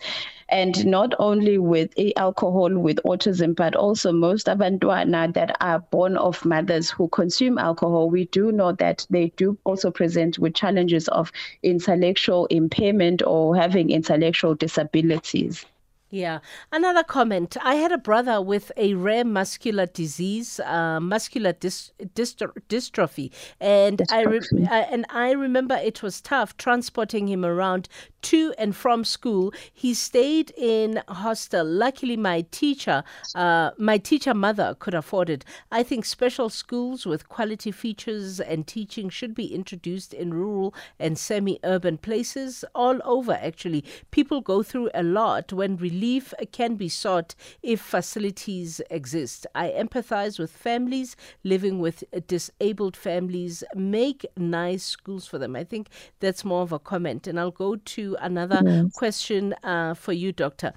and 0.55 0.87
not 0.87 1.13
only 1.19 1.59
with 1.59 1.93
alcohol 2.17 2.71
with 2.79 2.99
autism 3.05 3.57
but 3.57 3.75
also 3.75 4.13
most 4.13 4.47
abantwana 4.47 5.35
that 5.35 5.57
are 5.61 5.81
born 5.91 6.17
of 6.17 6.45
mothers 6.45 6.91
who 6.93 7.09
consume 7.09 7.59
alcohol 7.59 8.09
we 8.09 8.27
do 8.27 8.53
know 8.53 8.71
that 8.71 9.05
they 9.11 9.33
do 9.37 9.59
also 9.65 9.91
present 9.91 10.39
with 10.39 10.55
challenges 10.55 11.09
of 11.09 11.33
intellectual 11.65 12.47
impairment 12.47 13.21
or 13.27 13.57
having 13.57 13.91
intellectual 13.91 14.55
disabilities 14.55 15.67
yeah. 16.15 16.39
Another 16.71 17.03
comment. 17.03 17.57
I 17.61 17.75
had 17.75 17.91
a 17.91 17.99
brother 17.99 18.41
with 18.41 18.71
a 18.77 18.95
rare 18.95 19.25
muscular 19.25 19.87
disease, 19.87 20.61
uh, 20.61 21.01
muscular 21.01 21.53
dys- 21.53 21.91
dystro- 22.15 22.57
dystrophy, 22.69 23.33
and 23.61 24.01
I, 24.13 24.23
re- 24.23 24.69
I, 24.71 24.81
and 24.83 25.07
I 25.11 25.33
remember 25.33 25.75
it 25.75 26.05
was 26.05 26.21
tough 26.21 26.57
transporting 26.57 27.27
him 27.27 27.45
around 27.45 27.89
to 28.23 28.55
and 28.59 28.77
from 28.77 29.03
school. 29.05 29.53
He 29.73 29.93
stayed 29.93 30.53
in 30.57 31.03
hostel. 31.09 31.67
Luckily, 31.67 32.17
my 32.17 32.43
teacher, 32.53 33.03
uh, 33.35 33.73
my 33.77 33.99
teacher 33.99 34.35
mother, 34.35 34.77
could 34.79 34.95
afford 34.95 35.29
it. 35.29 35.45
I 35.73 35.83
think 35.83 36.05
special 36.05 36.49
schools 36.49 37.07
with 37.07 37.29
quality 37.29 37.73
features 37.73 38.39
and 38.39 38.69
teaching 38.69 39.09
should 39.09 39.35
be 39.35 39.53
introduced 39.53 40.15
in 40.15 40.33
rural 40.33 40.75
and 41.01 41.19
semi-urban 41.19 41.99
places 41.99 42.65
all 42.73 43.01
over. 43.05 43.33
Actually, 43.33 43.85
people 44.13 44.41
go 44.41 44.63
through 44.63 44.91
a 44.95 45.03
lot 45.03 45.53
when 45.53 45.77
relief 45.77 46.04
relief 46.05 46.35
can 46.53 46.77
be 46.77 46.89
sought 46.89 47.35
if 47.63 47.81
facilities 47.81 48.81
exist. 48.91 49.47
I 49.55 49.69
empathize 49.69 50.39
with 50.39 50.51
families 50.51 51.17
living 51.45 51.79
with 51.79 52.05
disabled 52.27 52.97
families. 52.97 53.65
Make 53.75 54.27
nice 54.37 54.85
schools 54.85 55.27
for 55.27 55.39
them. 55.39 55.57
I 55.57 55.65
think 55.65 55.89
that's 56.21 56.45
more 56.45 56.63
of 56.63 56.73
a 56.73 56.79
comment. 56.79 57.27
And 57.27 57.41
I'll 57.41 57.51
go 57.67 57.77
to 57.77 58.17
another 58.21 58.61
yes. 58.65 58.93
question 58.93 59.55
uh, 59.63 59.95
for 59.95 60.13
you, 60.13 60.31
Doctor. 60.33 60.73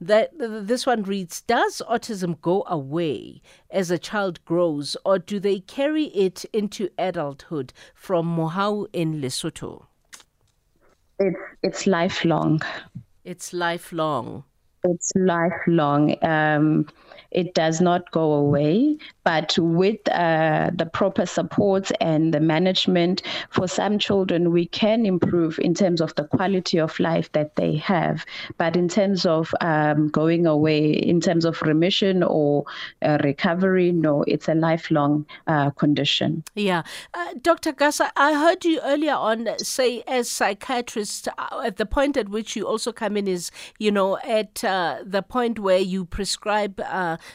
That 0.00 0.30
this 0.36 0.84
one 0.84 1.04
reads: 1.04 1.42
Does 1.42 1.80
autism 1.88 2.40
go 2.40 2.64
away 2.66 3.40
as 3.70 3.92
a 3.92 3.98
child 3.98 4.44
grows, 4.44 4.96
or 5.04 5.20
do 5.20 5.38
they 5.38 5.60
carry 5.60 6.06
it 6.06 6.44
into 6.52 6.88
adulthood? 6.98 7.72
From 7.94 8.26
Mohau 8.36 8.86
in 8.92 9.20
Lesotho. 9.20 9.86
It's 11.20 11.38
it's 11.62 11.86
lifelong. 11.86 12.62
It's 13.24 13.52
lifelong. 13.52 14.42
It's 14.84 15.12
lifelong. 15.16 16.16
Um, 16.22 16.86
it 17.34 17.54
does 17.54 17.80
not 17.80 18.10
go 18.10 18.32
away, 18.32 18.96
but 19.24 19.56
with 19.58 20.08
uh, 20.08 20.70
the 20.74 20.86
proper 20.86 21.26
supports 21.26 21.92
and 22.00 22.34
the 22.34 22.40
management 22.40 23.22
for 23.50 23.68
some 23.68 23.98
children, 23.98 24.50
we 24.50 24.66
can 24.66 25.06
improve 25.06 25.58
in 25.58 25.74
terms 25.74 26.00
of 26.00 26.14
the 26.16 26.24
quality 26.24 26.78
of 26.78 26.98
life 26.98 27.30
that 27.32 27.56
they 27.56 27.76
have. 27.76 28.24
But 28.58 28.76
in 28.76 28.88
terms 28.88 29.24
of 29.26 29.54
um, 29.60 30.08
going 30.08 30.46
away, 30.46 30.92
in 30.92 31.20
terms 31.20 31.44
of 31.44 31.60
remission 31.62 32.22
or 32.22 32.64
uh, 33.02 33.18
recovery, 33.22 33.92
no, 33.92 34.24
it's 34.26 34.48
a 34.48 34.54
lifelong 34.54 35.26
uh, 35.46 35.70
condition. 35.70 36.44
Yeah. 36.54 36.82
Uh, 37.14 37.34
Dr. 37.40 37.72
Gasa, 37.72 38.10
I 38.16 38.34
heard 38.34 38.64
you 38.64 38.80
earlier 38.82 39.14
on 39.14 39.48
say, 39.58 40.02
as 40.06 40.30
psychiatrists, 40.30 41.28
uh, 41.38 41.62
at 41.64 41.76
the 41.76 41.86
point 41.86 42.16
at 42.16 42.28
which 42.28 42.56
you 42.56 42.66
also 42.66 42.92
come 42.92 43.16
in 43.16 43.28
is, 43.28 43.50
you 43.78 43.90
know, 43.90 44.18
at 44.18 44.64
uh, 44.64 44.98
the 45.04 45.22
point 45.22 45.58
where 45.58 45.78
you 45.78 46.04
prescribe 46.04 46.80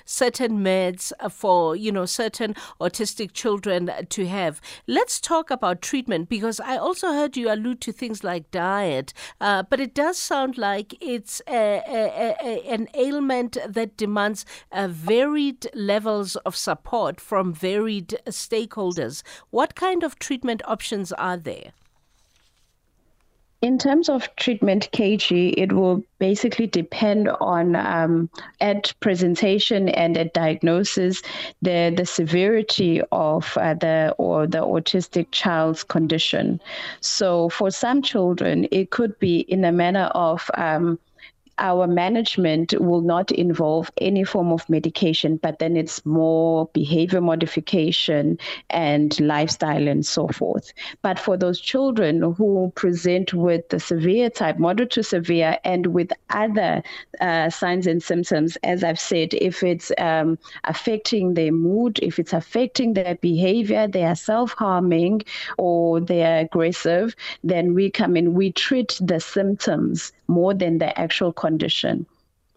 certain 0.05 0.63
meds 0.63 1.11
for 1.31 1.75
you 1.75 1.91
know 1.91 2.05
certain 2.05 2.55
autistic 2.79 3.33
children 3.33 3.91
to 4.09 4.27
have. 4.27 4.61
Let's 4.87 5.19
talk 5.19 5.51
about 5.51 5.81
treatment 5.81 6.29
because 6.29 6.59
I 6.59 6.77
also 6.77 7.13
heard 7.13 7.37
you 7.37 7.51
allude 7.51 7.81
to 7.81 7.91
things 7.91 8.23
like 8.23 8.51
diet, 8.51 9.13
uh, 9.39 9.63
but 9.63 9.79
it 9.79 9.93
does 9.93 10.17
sound 10.17 10.57
like 10.57 10.95
it's 11.01 11.41
a, 11.47 11.81
a, 11.87 12.35
a, 12.41 12.69
an 12.69 12.87
ailment 12.93 13.57
that 13.67 13.97
demands 13.97 14.45
uh, 14.71 14.87
varied 14.87 15.67
levels 15.73 16.35
of 16.37 16.55
support 16.55 17.19
from 17.19 17.53
varied 17.53 18.17
stakeholders. 18.27 19.23
What 19.49 19.75
kind 19.75 20.03
of 20.03 20.19
treatment 20.19 20.61
options 20.65 21.11
are 21.13 21.37
there? 21.37 21.71
In 23.61 23.79
terms 23.79 24.07
of 24.07 24.35
treatment, 24.35 24.89
KG, 24.91 25.55
it 25.57 25.71
will 25.71 26.03
basically 26.19 26.67
depend 26.67 27.27
on 27.27 27.75
um, 27.75 28.29
at 28.61 28.93
presentation 28.99 29.89
and 29.89 30.15
at 30.15 30.33
diagnosis 30.33 31.23
the 31.63 31.91
the 31.97 32.05
severity 32.05 33.01
of 33.11 33.57
uh, 33.57 33.73
the 33.73 34.13
or 34.19 34.45
the 34.45 34.59
autistic 34.59 35.27
child's 35.31 35.83
condition. 35.83 36.61
So 37.01 37.49
for 37.49 37.71
some 37.71 38.03
children, 38.03 38.67
it 38.71 38.91
could 38.91 39.17
be 39.17 39.39
in 39.39 39.65
a 39.65 39.71
manner 39.71 40.11
of 40.13 40.51
um, 40.53 40.99
our 41.59 41.87
management 41.87 42.73
will 42.79 43.01
not 43.01 43.31
involve 43.31 43.91
any 43.99 44.23
form 44.23 44.51
of 44.51 44.69
medication, 44.69 45.37
but 45.37 45.59
then 45.59 45.75
it's 45.75 46.05
more 46.05 46.67
behavior 46.73 47.21
modification 47.21 48.37
and 48.69 49.19
lifestyle 49.19 49.87
and 49.87 50.05
so 50.05 50.27
forth. 50.27 50.71
But 51.01 51.17
for 51.17 51.37
those 51.37 51.59
children 51.59 52.21
who 52.21 52.71
present 52.75 53.33
with 53.33 53.67
the 53.69 53.79
severe 53.79 54.29
type, 54.29 54.59
moderate 54.59 54.91
to 54.91 55.03
severe, 55.03 55.57
and 55.63 55.87
with 55.87 56.11
other 56.29 56.83
uh, 57.19 57.49
signs 57.49 57.87
and 57.87 58.01
symptoms, 58.01 58.57
as 58.63 58.83
I've 58.83 58.99
said, 58.99 59.33
if 59.33 59.63
it's 59.63 59.91
um, 59.97 60.37
affecting 60.65 61.33
their 61.33 61.51
mood, 61.51 61.99
if 62.01 62.19
it's 62.19 62.33
affecting 62.33 62.93
their 62.93 63.15
behavior, 63.15 63.87
they 63.87 64.03
are 64.03 64.15
self 64.15 64.53
harming 64.53 65.23
or 65.57 65.99
they 65.99 66.23
are 66.23 66.39
aggressive, 66.39 67.15
then 67.43 67.73
we 67.73 67.89
come 67.89 68.15
in, 68.15 68.33
we 68.33 68.51
treat 68.51 68.99
the 69.01 69.19
symptoms 69.19 70.11
more 70.27 70.53
than 70.53 70.77
the 70.77 70.97
actual 70.99 71.33
condition. 71.33 72.05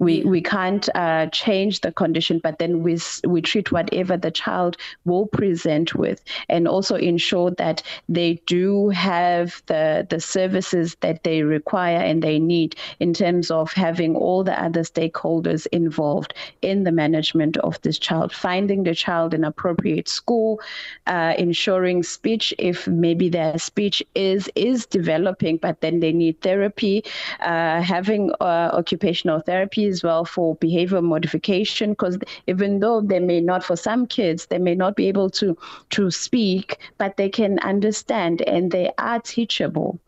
We, 0.01 0.25
we 0.25 0.41
can't 0.41 0.89
uh, 0.95 1.27
change 1.27 1.83
the 1.83 1.93
condition, 1.93 2.41
but 2.43 2.59
then 2.59 2.83
we, 2.83 2.99
we 3.25 3.41
treat 3.43 3.71
whatever 3.71 4.17
the 4.17 4.31
child 4.31 4.77
will 5.05 5.27
present 5.27 5.95
with 5.95 6.23
and 6.49 6.67
also 6.67 6.97
ensure 6.97 7.53
that 7.53 7.83
they 8.09 8.41
do 8.47 8.89
have 8.89 9.63
the, 9.67 10.07
the 10.11 10.21
services 10.21 10.97
that 11.01 11.23
they 11.23 11.43
require 11.43 11.99
and 11.99 12.23
they 12.23 12.39
need 12.39 12.75
in 12.99 13.15
terms 13.15 13.51
of 13.51 13.73
having 13.73 14.17
all 14.17 14.43
the 14.43 14.61
other 14.63 14.81
stakeholders 14.81 15.67
involved 15.73 16.35
in 16.63 16.85
the 16.85 16.93
management 16.93 17.57
of 17.59 17.81
this 17.83 17.99
child, 17.99 18.33
finding 18.33 18.83
the 18.83 18.95
child 18.95 19.35
an 19.35 19.45
appropriate 19.45 20.09
school, 20.09 20.61
uh, 21.07 21.35
ensuring 21.39 22.03
speech 22.03 22.55
if 22.59 22.89
maybe 22.89 23.29
their 23.29 23.59
speech 23.59 24.03
is 24.15 24.51
is 24.55 24.87
developing, 24.87 25.57
but 25.57 25.81
then 25.81 26.01
they 26.01 26.13
need 26.13 26.41
therapy, 26.41 27.05
uh, 27.41 27.81
having 27.81 28.33
uh, 28.41 28.71
occupational 28.73 29.41
therapy 29.41 29.89
as 29.90 30.03
well 30.03 30.24
for 30.24 30.55
behavior 30.57 31.03
modification 31.03 31.90
because 31.90 32.18
even 32.46 32.81
though 32.81 33.00
they 33.00 33.20
may 33.20 33.40
not 33.40 33.62
for 33.62 33.76
some 33.76 34.07
kids 34.07 34.46
they 34.46 34.59
may 34.59 34.74
not 34.74 34.96
be 34.96 35.09
able 35.09 35.29
to 35.29 35.57
to 35.90 36.11
speak 36.11 36.79
but 36.98 37.16
they 37.16 37.29
can 37.29 37.59
understand 37.61 38.42
and 38.42 38.70
they 38.70 38.90
are 38.98 39.20
teachable 39.20 40.00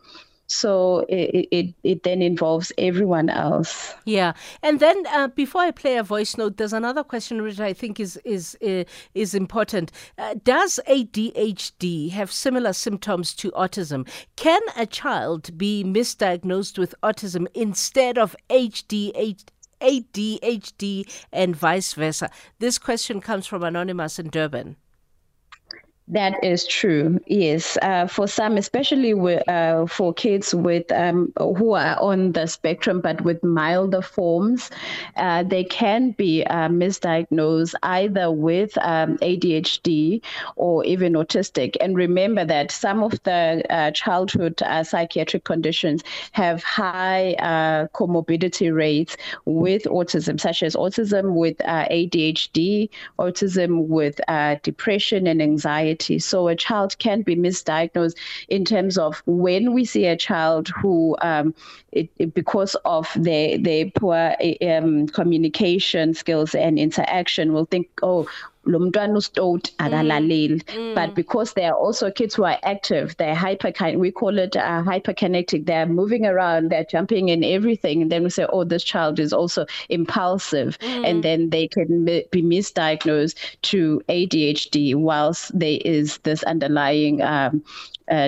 so 0.52 1.06
it, 1.08 1.48
it, 1.50 1.74
it 1.82 2.02
then 2.02 2.20
involves 2.20 2.72
everyone 2.76 3.30
else. 3.30 3.94
Yeah, 4.04 4.34
and 4.62 4.80
then 4.80 5.06
uh, 5.06 5.28
before 5.28 5.62
I 5.62 5.70
play 5.70 5.96
a 5.96 6.02
voice 6.02 6.36
note, 6.36 6.58
there's 6.58 6.74
another 6.74 7.02
question 7.02 7.40
which 7.40 7.58
I 7.58 7.72
think 7.72 7.98
is 7.98 8.18
is 8.18 8.56
uh, 8.62 8.84
is 9.14 9.34
important. 9.34 9.92
Uh, 10.18 10.34
does 10.44 10.78
ADHD 10.86 12.10
have 12.10 12.30
similar 12.30 12.74
symptoms 12.74 13.34
to 13.36 13.50
autism? 13.52 14.06
Can 14.36 14.60
a 14.76 14.84
child 14.84 15.56
be 15.56 15.84
misdiagnosed 15.84 16.76
with 16.78 16.94
autism 17.02 17.46
instead 17.54 18.18
of 18.18 18.36
ADHD? 18.50 19.51
ADHD 19.82 21.10
and 21.32 21.54
vice 21.54 21.92
versa? 21.92 22.30
This 22.58 22.78
question 22.78 23.20
comes 23.20 23.46
from 23.46 23.62
Anonymous 23.62 24.18
in 24.18 24.28
Durban. 24.30 24.76
That 26.08 26.42
is 26.42 26.66
true. 26.66 27.20
Yes, 27.26 27.78
uh, 27.80 28.08
for 28.08 28.26
some, 28.26 28.56
especially 28.56 29.14
with, 29.14 29.48
uh, 29.48 29.86
for 29.86 30.12
kids 30.12 30.52
with 30.52 30.90
um, 30.90 31.32
who 31.38 31.72
are 31.74 31.96
on 32.00 32.32
the 32.32 32.46
spectrum 32.48 33.00
but 33.00 33.20
with 33.20 33.42
milder 33.44 34.02
forms, 34.02 34.68
uh, 35.16 35.44
they 35.44 35.62
can 35.62 36.10
be 36.10 36.44
uh, 36.46 36.68
misdiagnosed 36.68 37.74
either 37.84 38.32
with 38.32 38.76
um, 38.78 39.16
ADHD 39.18 40.20
or 40.56 40.84
even 40.84 41.12
autistic. 41.12 41.76
And 41.80 41.96
remember 41.96 42.44
that 42.44 42.72
some 42.72 43.04
of 43.04 43.22
the 43.22 43.62
uh, 43.70 43.92
childhood 43.92 44.60
uh, 44.62 44.82
psychiatric 44.82 45.44
conditions 45.44 46.02
have 46.32 46.64
high 46.64 47.36
comorbidity 47.94 48.74
rates 48.74 49.16
with 49.44 49.84
autism, 49.84 50.40
such 50.40 50.64
as 50.64 50.74
autism 50.74 51.34
with 51.34 51.58
ADHD, 51.58 52.90
autism 53.20 53.86
with 53.86 54.20
depression 54.62 55.28
and 55.28 55.40
anxiety 55.40 55.91
So 56.18 56.48
a 56.48 56.56
child 56.56 56.98
can 56.98 57.22
be 57.22 57.36
misdiagnosed 57.36 58.16
in 58.48 58.64
terms 58.64 58.98
of 58.98 59.22
when 59.26 59.72
we 59.74 59.84
see 59.84 60.06
a 60.06 60.16
child 60.16 60.68
who, 60.68 61.16
um, 61.20 61.54
it, 61.92 62.08
it, 62.18 62.34
because 62.34 62.74
of 62.84 63.10
their 63.16 63.58
their 63.58 63.90
poor 63.90 64.34
um, 64.66 65.06
communication 65.08 66.14
skills 66.14 66.54
and 66.54 66.78
interaction, 66.78 67.52
will 67.52 67.66
think, 67.66 67.88
oh, 68.02 68.28
lo 68.64 68.78
mntwana 68.78 69.20
akalaleli 69.78 70.62
mm. 70.76 70.94
but 70.94 71.14
because 71.14 71.54
there 71.54 71.72
are 71.72 71.78
also 71.78 72.10
kids 72.10 72.34
who 72.34 72.44
are 72.44 72.58
active 72.62 73.16
they're 73.16 73.34
hyper 73.34 73.72
we 73.96 74.10
call 74.12 74.38
it 74.38 74.56
uh, 74.56 74.82
hyperkinetic 74.82 75.66
they're 75.66 75.86
moving 75.86 76.24
around 76.26 76.70
they're 76.70 76.84
jumping 76.84 77.28
in 77.28 77.42
everything 77.42 78.02
and 78.02 78.12
then 78.12 78.22
we 78.22 78.30
say 78.30 78.46
oh 78.50 78.64
this 78.64 78.84
child 78.84 79.18
is 79.18 79.32
also 79.32 79.66
impulsive 79.88 80.78
mm. 80.78 81.08
and 81.08 81.22
then 81.22 81.50
they 81.50 81.66
can 81.66 82.04
be 82.04 82.42
misdiagnosed 82.42 83.36
to 83.62 84.00
ADHD 84.08 84.94
whilst 84.94 85.58
there 85.58 85.78
is 85.84 86.18
this 86.18 86.42
underlying 86.44 87.20
um, 87.22 87.62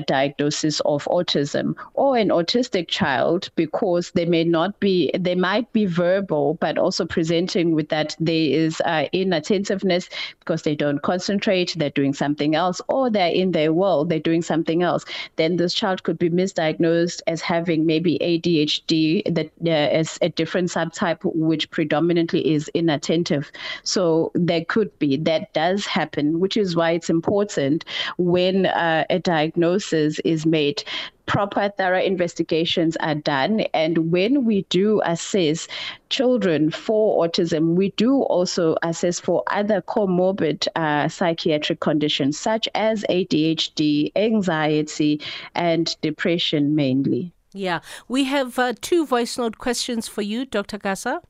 diagnosis 0.06 0.80
of 0.80 1.04
autism 1.04 1.74
or 1.94 2.16
an 2.16 2.28
autistic 2.28 2.88
child 2.88 3.50
because 3.54 4.10
they 4.12 4.24
may 4.24 4.42
not 4.42 4.78
be, 4.80 5.10
they 5.18 5.34
might 5.34 5.70
be 5.72 5.84
verbal, 5.84 6.54
but 6.54 6.78
also 6.78 7.04
presenting 7.04 7.74
with 7.74 7.88
that 7.90 8.16
there 8.18 8.34
is 8.34 8.80
uh, 8.86 9.04
inattentiveness 9.12 10.08
because 10.40 10.62
they 10.62 10.74
don't 10.74 11.02
concentrate, 11.02 11.74
they're 11.76 11.90
doing 11.90 12.14
something 12.14 12.54
else, 12.54 12.80
or 12.88 13.10
they're 13.10 13.28
in 13.28 13.52
their 13.52 13.72
world, 13.72 14.08
they're 14.08 14.18
doing 14.18 14.42
something 14.42 14.82
else. 14.82 15.04
Then 15.36 15.56
this 15.56 15.74
child 15.74 16.02
could 16.02 16.18
be 16.18 16.30
misdiagnosed 16.30 17.20
as 17.26 17.42
having 17.42 17.84
maybe 17.84 18.18
ADHD 18.20 19.34
that 19.34 19.50
uh, 19.66 19.98
is 19.98 20.18
a 20.22 20.30
different 20.30 20.70
subtype, 20.70 21.18
which 21.22 21.70
predominantly 21.70 22.54
is 22.54 22.68
inattentive. 22.74 23.52
So 23.82 24.32
there 24.34 24.64
could 24.64 24.98
be 24.98 25.18
that 25.18 25.52
does 25.52 25.84
happen, 25.84 26.40
which 26.40 26.56
is 26.56 26.74
why 26.74 26.92
it's 26.92 27.10
important 27.10 27.84
when 28.16 28.66
uh, 28.66 29.04
a 29.10 29.18
diagnosis 29.18 29.73
diagnosis 29.74 30.20
is 30.24 30.46
made, 30.46 30.84
proper 31.26 31.70
thorough 31.76 32.02
investigations 32.02 32.96
are 32.98 33.14
done. 33.14 33.60
And 33.74 34.12
when 34.12 34.44
we 34.44 34.62
do 34.68 35.00
assess 35.04 35.68
children 36.10 36.70
for 36.70 37.26
autism, 37.26 37.74
we 37.74 37.90
do 37.96 38.22
also 38.22 38.76
assess 38.82 39.20
for 39.20 39.42
other 39.48 39.82
comorbid 39.82 40.68
uh, 40.76 41.08
psychiatric 41.08 41.80
conditions 41.80 42.38
such 42.38 42.68
as 42.74 43.04
ADHD, 43.10 44.12
anxiety, 44.16 45.20
and 45.54 45.96
depression 46.02 46.74
mainly. 46.74 47.32
Yeah, 47.52 47.80
we 48.08 48.24
have 48.24 48.58
uh, 48.58 48.74
two 48.80 49.06
voice 49.06 49.38
note 49.38 49.58
questions 49.58 50.08
for 50.08 50.22
you, 50.22 50.44
Dr. 50.44 50.78
Gasa. 50.78 51.20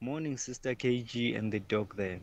Morning, 0.00 0.36
Sister 0.36 0.74
KG 0.74 1.36
and 1.36 1.52
the 1.52 1.60
dog 1.60 1.96
there. 1.96 2.20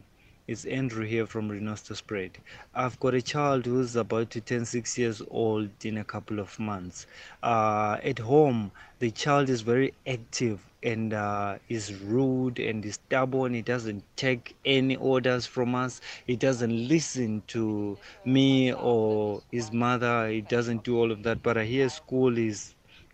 It's 0.48 0.66
Andrew 0.66 1.06
here 1.06 1.28
from 1.28 1.50
Renosterspruit. 1.50 2.32
I've 2.74 3.00
got 3.00 3.14
a 3.14 3.22
child 3.22 3.68
who's 3.68 3.96
about 3.96 4.32
to 4.32 4.42
turn 4.42 4.66
six 4.66 4.98
years 4.98 5.22
old 5.30 5.70
in 5.86 5.98
a 6.00 6.04
couple 6.04 6.40
of 6.40 6.60
months. 6.60 7.06
Uh, 7.44 7.98
at 8.04 8.18
home, 8.18 8.72
the 8.98 9.12
child 9.12 9.50
is 9.50 9.62
very 9.62 9.94
active 10.08 10.60
and 10.82 11.14
uh, 11.14 11.60
is 11.70 11.94
rude 11.94 12.58
and 12.58 12.84
is 12.84 12.96
stubborn. 12.96 13.54
He 13.54 13.62
doesn't 13.62 14.04
take 14.16 14.56
any 14.66 14.96
orders 14.96 15.46
from 15.46 15.76
us. 15.76 16.02
He 16.26 16.36
doesn't 16.36 16.88
listen 16.88 17.44
to 17.48 18.00
me 18.26 18.74
or 18.74 19.44
his 19.52 19.72
mother. 19.72 20.28
He 20.28 20.42
doesn't 20.42 20.84
do 20.84 20.98
all 20.98 21.12
of 21.12 21.22
that. 21.22 21.44
But 21.44 21.60
I 21.60 21.66
hear 21.66 21.88
school 21.88 22.36
is 22.38 22.74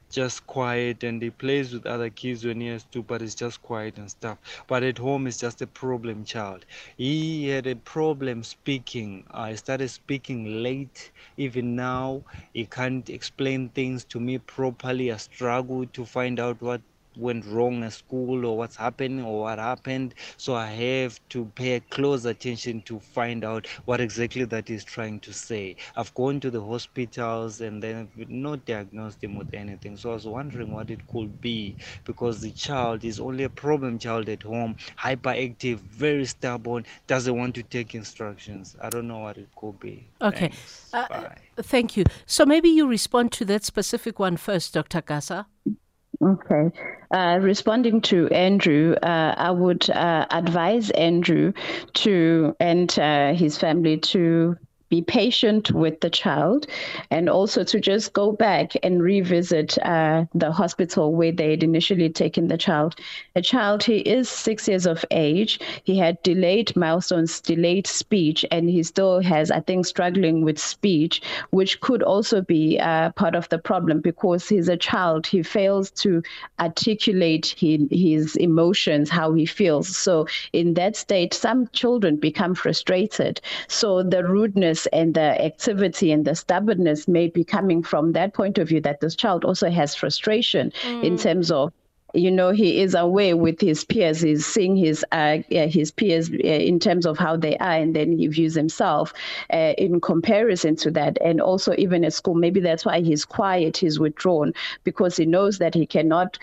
just 0.09 0.45
quiet 0.47 1.03
and 1.03 1.21
he 1.21 1.29
plays 1.29 1.73
with 1.73 1.85
other 1.85 2.09
kids 2.09 2.45
when 2.45 2.61
he 2.61 2.67
has 2.67 2.83
to 2.85 3.01
but 3.03 3.21
it's 3.21 3.35
just 3.35 3.61
quiet 3.61 3.97
and 3.97 4.09
stuff. 4.09 4.37
But 4.67 4.83
at 4.83 4.97
home 4.97 5.27
it's 5.27 5.37
just 5.39 5.61
a 5.61 5.67
problem 5.67 6.23
child. 6.25 6.65
He 6.97 7.47
had 7.49 7.67
a 7.67 7.75
problem 7.75 8.43
speaking. 8.43 9.25
I 9.31 9.55
started 9.55 9.89
speaking 9.89 10.63
late. 10.63 11.11
Even 11.37 11.75
now 11.75 12.23
he 12.53 12.65
can't 12.65 13.09
explain 13.09 13.69
things 13.69 14.03
to 14.05 14.19
me 14.19 14.37
properly. 14.39 15.11
I 15.11 15.17
struggle 15.17 15.85
to 15.85 16.05
find 16.05 16.39
out 16.39 16.61
what 16.61 16.81
went 17.17 17.45
wrong 17.45 17.83
at 17.83 17.93
school 17.93 18.45
or 18.45 18.57
what's 18.57 18.75
happening 18.75 19.23
or 19.23 19.41
what 19.41 19.59
happened. 19.59 20.13
So 20.37 20.55
I 20.55 20.67
have 20.67 21.19
to 21.29 21.45
pay 21.55 21.79
close 21.89 22.25
attention 22.25 22.81
to 22.83 22.99
find 22.99 23.43
out 23.43 23.67
what 23.85 23.99
exactly 23.99 24.45
that 24.45 24.69
is 24.69 24.83
trying 24.83 25.19
to 25.21 25.33
say. 25.33 25.75
I've 25.95 26.13
gone 26.13 26.39
to 26.41 26.51
the 26.51 26.63
hospitals 26.63 27.61
and 27.61 27.81
then 27.81 28.09
not 28.27 28.65
diagnosed 28.65 29.23
him 29.23 29.35
with 29.35 29.53
anything. 29.53 29.97
So 29.97 30.11
I 30.11 30.13
was 30.13 30.27
wondering 30.27 30.71
what 30.71 30.89
it 30.89 31.05
could 31.07 31.41
be 31.41 31.75
because 32.05 32.41
the 32.41 32.51
child 32.51 33.03
is 33.03 33.19
only 33.19 33.43
a 33.43 33.49
problem 33.49 33.99
child 33.99 34.29
at 34.29 34.43
home, 34.43 34.75
hyperactive, 34.99 35.79
very 35.79 36.25
stubborn, 36.25 36.85
doesn't 37.07 37.35
want 37.35 37.55
to 37.55 37.63
take 37.63 37.95
instructions. 37.95 38.75
I 38.81 38.89
don't 38.89 39.07
know 39.07 39.19
what 39.19 39.37
it 39.37 39.49
could 39.55 39.79
be. 39.79 40.07
Okay. 40.21 40.49
Thanks. 40.49 40.89
Uh, 40.93 41.07
Bye. 41.07 41.37
Thank 41.57 41.97
you. 41.97 42.05
So 42.25 42.45
maybe 42.45 42.69
you 42.69 42.87
respond 42.87 43.31
to 43.33 43.45
that 43.45 43.63
specific 43.63 44.19
one 44.19 44.37
first, 44.37 44.73
Dr. 44.73 45.01
Gasa. 45.01 45.45
Okay. 46.21 46.71
Uh, 47.11 47.39
responding 47.41 48.01
to 48.01 48.27
Andrew, 48.29 48.95
uh, 49.01 49.35
I 49.37 49.51
would 49.51 49.89
uh, 49.89 50.25
advise 50.31 50.89
Andrew 50.89 51.53
to 51.95 52.55
and 52.59 52.97
uh, 52.99 53.33
his 53.33 53.57
family 53.57 53.97
to 53.99 54.57
be 54.89 55.01
patient 55.01 55.71
with 55.71 55.99
the 55.99 56.09
child 56.09 56.65
and 57.11 57.29
also 57.29 57.63
to 57.63 57.79
just 57.79 58.13
go 58.13 58.31
back 58.31 58.71
and 58.83 59.03
revisit 59.03 59.77
uh, 59.79 60.25
the 60.33 60.51
hospital 60.51 61.13
where 61.13 61.31
they 61.31 61.51
had 61.51 61.63
initially 61.63 62.09
taken 62.09 62.47
the 62.47 62.57
child. 62.57 62.95
A 63.35 63.41
child, 63.41 63.83
he 63.83 63.97
is 63.97 64.29
six 64.29 64.67
years 64.67 64.85
of 64.85 65.03
age. 65.11 65.59
He 65.83 65.97
had 65.97 66.21
delayed 66.23 66.75
milestones, 66.75 67.41
delayed 67.41 67.85
speech, 67.87 68.45
and 68.51 68.69
he 68.69 68.83
still 68.83 69.19
has, 69.21 69.51
I 69.51 69.59
think, 69.59 69.85
struggling 69.85 70.43
with 70.43 70.57
speech, 70.57 71.21
which 71.49 71.81
could 71.81 72.01
also 72.01 72.41
be 72.41 72.79
uh, 72.79 73.11
part 73.11 73.35
of 73.35 73.49
the 73.49 73.57
problem 73.57 73.99
because 73.99 74.47
he's 74.47 74.69
a 74.69 74.77
child. 74.77 75.27
He 75.27 75.43
fails 75.43 75.91
to 75.91 76.23
articulate 76.59 77.55
his, 77.57 77.81
his 77.91 78.35
emotions, 78.37 79.09
how 79.09 79.33
he 79.33 79.45
feels. 79.45 79.97
So, 79.97 80.27
in 80.53 80.75
that 80.75 80.95
state, 80.95 81.33
some 81.33 81.67
children 81.73 82.15
become 82.15 82.55
frustrated. 82.55 83.41
So, 83.67 84.03
the 84.03 84.23
rudeness 84.23 84.76
and 84.87 85.13
the 85.13 85.41
activity 85.43 86.11
and 86.11 86.25
the 86.25 86.35
stubbornness 86.35 87.07
may 87.07 87.27
be 87.27 87.43
coming 87.43 87.81
from 87.81 88.11
that 88.13 88.33
point 88.33 88.57
of 88.57 88.67
view 88.67 88.81
that 88.81 88.99
this 88.99 89.15
child 89.15 89.43
also 89.45 89.69
has 89.69 89.95
frustration 89.95 90.71
mm. 90.83 91.03
in 91.03 91.17
terms 91.17 91.51
of 91.51 91.73
you 92.13 92.31
know 92.31 92.51
he 92.51 92.81
is 92.81 92.95
away 92.95 93.33
with 93.33 93.59
his 93.59 93.83
peers 93.83 94.21
he's 94.21 94.45
seeing 94.45 94.75
his 94.75 95.05
uh, 95.11 95.37
his 95.49 95.91
peers 95.91 96.29
uh, 96.29 96.35
in 96.35 96.79
terms 96.79 97.05
of 97.05 97.17
how 97.17 97.35
they 97.35 97.57
are 97.57 97.73
and 97.73 97.95
then 97.95 98.17
he 98.17 98.27
views 98.27 98.55
himself 98.55 99.13
uh, 99.53 99.73
in 99.77 99.99
comparison 99.99 100.75
to 100.75 100.89
that 100.89 101.17
and 101.21 101.41
also 101.41 101.73
even 101.77 102.05
at 102.05 102.13
school 102.13 102.33
maybe 102.33 102.59
that's 102.59 102.85
why 102.85 103.01
he's 103.01 103.25
quiet 103.25 103.75
he's 103.75 103.99
withdrawn 103.99 104.53
because 104.83 105.17
he 105.17 105.25
knows 105.25 105.57
that 105.57 105.73
he 105.73 105.85
cannot 105.85 106.37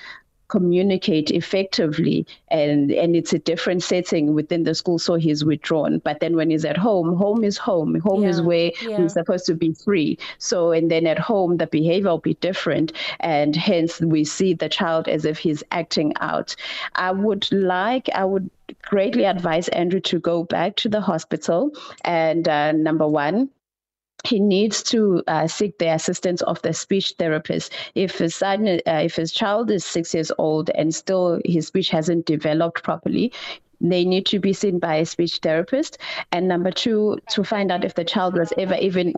communicate 0.48 1.30
effectively 1.30 2.26
and 2.48 2.90
and 2.90 3.16
it's 3.16 3.32
a 3.32 3.38
different 3.38 3.82
setting 3.82 4.34
within 4.34 4.64
the 4.64 4.74
school 4.74 4.98
so 4.98 5.14
he's 5.14 5.44
withdrawn. 5.44 5.98
But 5.98 6.20
then 6.20 6.36
when 6.36 6.50
he's 6.50 6.64
at 6.64 6.76
home 6.76 7.16
home 7.16 7.44
is 7.44 7.56
home. 7.56 7.98
Home 8.00 8.22
yeah. 8.22 8.28
is 8.28 8.42
where 8.42 8.70
yeah. 8.82 8.98
he's 8.98 9.14
supposed 9.14 9.46
to 9.46 9.54
be 9.54 9.72
free. 9.72 10.18
So 10.38 10.72
and 10.72 10.90
then 10.90 11.06
at 11.06 11.18
home 11.18 11.56
the 11.56 11.66
behavior 11.66 12.10
will 12.10 12.18
be 12.18 12.34
different 12.34 12.92
and 13.20 13.56
hence 13.56 14.00
we 14.00 14.24
see 14.24 14.54
the 14.54 14.68
child 14.68 15.08
as 15.08 15.24
if 15.24 15.38
he's 15.38 15.62
acting 15.70 16.12
out. 16.20 16.54
I 16.94 17.10
would 17.12 17.50
like 17.52 18.08
i 18.14 18.24
would 18.24 18.50
greatly 18.82 19.24
advise 19.24 19.68
andrew 19.68 20.00
to 20.00 20.18
go 20.18 20.44
back 20.44 20.76
to 20.76 20.88
the 20.88 21.00
hospital. 21.00 21.72
And 22.04 22.48
uh, 22.48 22.72
number 22.72 23.06
one 23.06 23.50
he 24.24 24.40
needs 24.40 24.82
to 24.82 25.22
uh, 25.26 25.46
seek 25.46 25.78
the 25.78 25.92
assistance 25.92 26.42
of 26.42 26.60
the 26.62 26.72
speech 26.72 27.14
therapist. 27.18 27.72
If 27.94 28.18
his 28.18 28.34
son, 28.34 28.66
uh, 28.66 28.80
if 28.86 29.16
his 29.16 29.32
child 29.32 29.70
is 29.70 29.84
six 29.84 30.14
years 30.14 30.32
old 30.38 30.70
and 30.70 30.94
still 30.94 31.40
his 31.44 31.66
speech 31.66 31.90
hasn't 31.90 32.26
developed 32.26 32.82
properly, 32.82 33.32
they 33.80 34.04
need 34.04 34.24
to 34.26 34.38
be 34.38 34.52
seen 34.52 34.78
by 34.78 34.96
a 34.96 35.06
speech 35.06 35.38
therapist. 35.42 35.98
And 36.32 36.48
number 36.48 36.70
two, 36.70 37.18
to 37.30 37.44
find 37.44 37.70
out 37.70 37.84
if 37.84 37.94
the 37.94 38.04
child 38.04 38.34
was 38.34 38.52
ever 38.56 38.74
even 38.76 39.14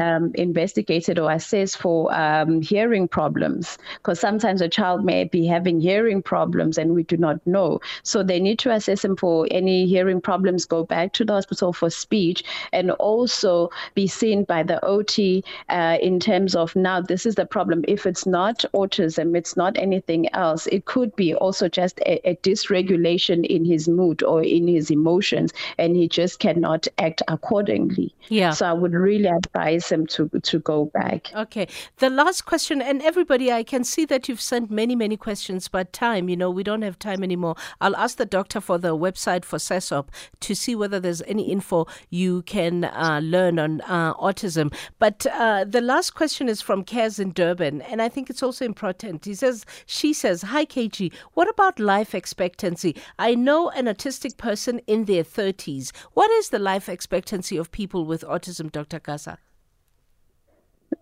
um, 0.00 0.32
investigated 0.34 1.18
or 1.18 1.30
assessed 1.30 1.78
for 1.78 2.14
um, 2.14 2.60
hearing 2.62 3.08
problems, 3.08 3.78
because 3.96 4.20
sometimes 4.20 4.60
a 4.60 4.68
child 4.68 5.04
may 5.04 5.24
be 5.24 5.46
having 5.46 5.80
hearing 5.80 6.22
problems 6.22 6.78
and 6.78 6.94
we 6.94 7.02
do 7.02 7.16
not 7.16 7.44
know. 7.46 7.80
So 8.02 8.22
they 8.22 8.40
need 8.40 8.58
to 8.60 8.72
assess 8.72 9.04
him 9.04 9.16
for 9.16 9.46
any 9.50 9.86
hearing 9.86 10.20
problems, 10.20 10.64
go 10.64 10.84
back 10.84 11.12
to 11.14 11.24
the 11.24 11.32
hospital 11.32 11.72
for 11.72 11.90
speech, 11.90 12.44
and 12.72 12.90
also 12.92 13.70
be 13.94 14.06
seen 14.06 14.44
by 14.44 14.62
the 14.62 14.84
OT 14.84 15.44
uh, 15.68 15.98
in 16.00 16.20
terms 16.20 16.54
of 16.54 16.74
now 16.76 17.00
this 17.00 17.26
is 17.26 17.34
the 17.34 17.46
problem. 17.46 17.84
If 17.88 18.06
it's 18.06 18.26
not 18.26 18.64
autism, 18.74 19.36
it's 19.36 19.56
not 19.56 19.76
anything 19.76 20.32
else. 20.34 20.66
It 20.68 20.84
could 20.84 21.14
be 21.16 21.34
also 21.34 21.68
just 21.68 21.98
a, 22.00 22.28
a 22.28 22.36
dysregulation 22.36 23.44
in 23.46 23.64
his 23.64 23.88
mood 23.88 24.22
or 24.22 24.42
in 24.42 24.68
his 24.68 24.90
emotions, 24.90 25.52
and 25.78 25.96
he 25.96 26.08
just 26.08 26.38
cannot 26.38 26.86
act 26.98 27.22
accordingly. 27.28 28.14
Yeah. 28.28 28.50
So 28.50 28.66
I 28.66 28.72
would 28.72 28.92
really 28.92 29.26
advise 29.26 29.63
him 29.70 30.06
to 30.08 30.28
to 30.28 30.58
go 30.58 30.86
back. 30.86 31.32
Okay. 31.34 31.68
The 31.98 32.10
last 32.10 32.44
question, 32.46 32.82
and 32.82 33.02
everybody, 33.02 33.50
I 33.52 33.62
can 33.62 33.84
see 33.84 34.04
that 34.06 34.28
you've 34.28 34.40
sent 34.40 34.70
many 34.70 34.96
many 34.96 35.16
questions, 35.16 35.68
but 35.68 35.92
time, 35.92 36.28
you 36.28 36.36
know, 36.36 36.50
we 36.50 36.62
don't 36.62 36.82
have 36.82 36.98
time 36.98 37.22
anymore. 37.22 37.56
I'll 37.80 37.96
ask 37.96 38.16
the 38.16 38.26
doctor 38.26 38.60
for 38.60 38.78
the 38.78 38.96
website 38.96 39.44
for 39.44 39.58
SASOP 39.58 40.08
to 40.40 40.54
see 40.54 40.74
whether 40.74 41.00
there's 41.00 41.22
any 41.22 41.50
info 41.50 41.86
you 42.10 42.42
can 42.42 42.84
uh, 42.84 43.20
learn 43.22 43.58
on 43.58 43.80
uh, 43.82 44.14
autism. 44.14 44.74
But 44.98 45.26
uh, 45.26 45.64
the 45.64 45.80
last 45.80 46.14
question 46.14 46.48
is 46.48 46.60
from 46.60 46.84
Kaz 46.84 47.18
in 47.18 47.32
Durban, 47.32 47.82
and 47.82 48.02
I 48.02 48.08
think 48.08 48.30
it's 48.30 48.42
also 48.42 48.64
important. 48.64 49.24
He 49.24 49.34
says, 49.34 49.64
she 49.86 50.12
says, 50.12 50.42
"Hi 50.42 50.64
KG, 50.64 51.12
what 51.34 51.48
about 51.48 51.78
life 51.78 52.14
expectancy? 52.14 52.96
I 53.18 53.34
know 53.34 53.70
an 53.70 53.86
autistic 53.86 54.36
person 54.36 54.80
in 54.86 55.04
their 55.04 55.24
30s. 55.24 55.92
What 56.12 56.30
is 56.32 56.50
the 56.50 56.58
life 56.58 56.88
expectancy 56.88 57.56
of 57.56 57.70
people 57.70 58.04
with 58.04 58.22
autism, 58.22 58.70
Dr. 58.70 59.00
Gasa? 59.00 59.38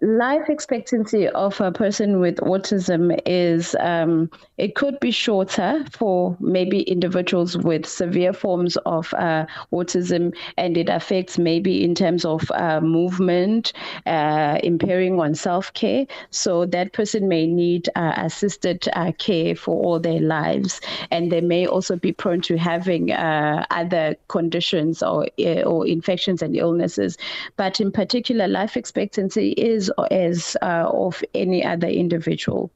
Life 0.03 0.50
expectancy 0.50 1.28
of 1.28 1.61
a 1.61 1.70
person 1.70 2.18
with 2.18 2.36
autism 2.38 3.16
is 3.24 3.76
um, 3.78 4.28
it 4.59 4.74
could 4.74 4.98
be 4.98 5.12
shorter 5.12 5.84
for 5.92 6.36
maybe 6.40 6.82
individuals 6.82 7.57
with 7.57 7.86
severe 7.86 8.32
forms 8.32 8.76
of 8.78 9.14
uh, 9.14 9.46
autism 9.72 10.34
and 10.57 10.76
it 10.76 10.88
affects 10.88 11.38
maybe 11.38 11.84
in 11.84 11.94
terms 11.94 12.24
of 12.24 12.50
uh, 12.50 12.80
movement 12.80 13.72
uh, 14.07 14.59
impairing 14.64 15.20
on 15.20 15.36
self-care 15.36 16.05
so 16.30 16.66
that 16.66 16.92
person 16.92 17.28
may 17.28 17.46
need 17.46 17.88
uh, 17.94 18.14
assisted 18.16 18.88
uh, 18.94 19.12
care 19.18 19.55
for 19.55 19.84
all 19.84 20.00
their 20.00 20.20
lives. 20.20 20.80
And 21.12 21.30
they 21.30 21.40
may 21.40 21.64
also 21.64 21.94
be 21.94 22.12
prone 22.12 22.40
to 22.42 22.59
having 22.59 23.12
uh, 23.12 23.64
other 23.70 24.16
conditions 24.26 25.00
or 25.00 25.28
or 25.64 25.86
infections 25.86 26.42
and 26.42 26.57
illnesses. 26.57 27.16
But 27.57 27.80
in 27.80 27.92
particular 27.92 28.48
life 28.48 28.76
expectancy 28.76 29.53
is 29.53 29.91
as 30.11 30.57
uh, 30.62 30.88
of 30.88 31.22
any 31.34 31.64
other 31.64 31.88
individual. 31.88 32.70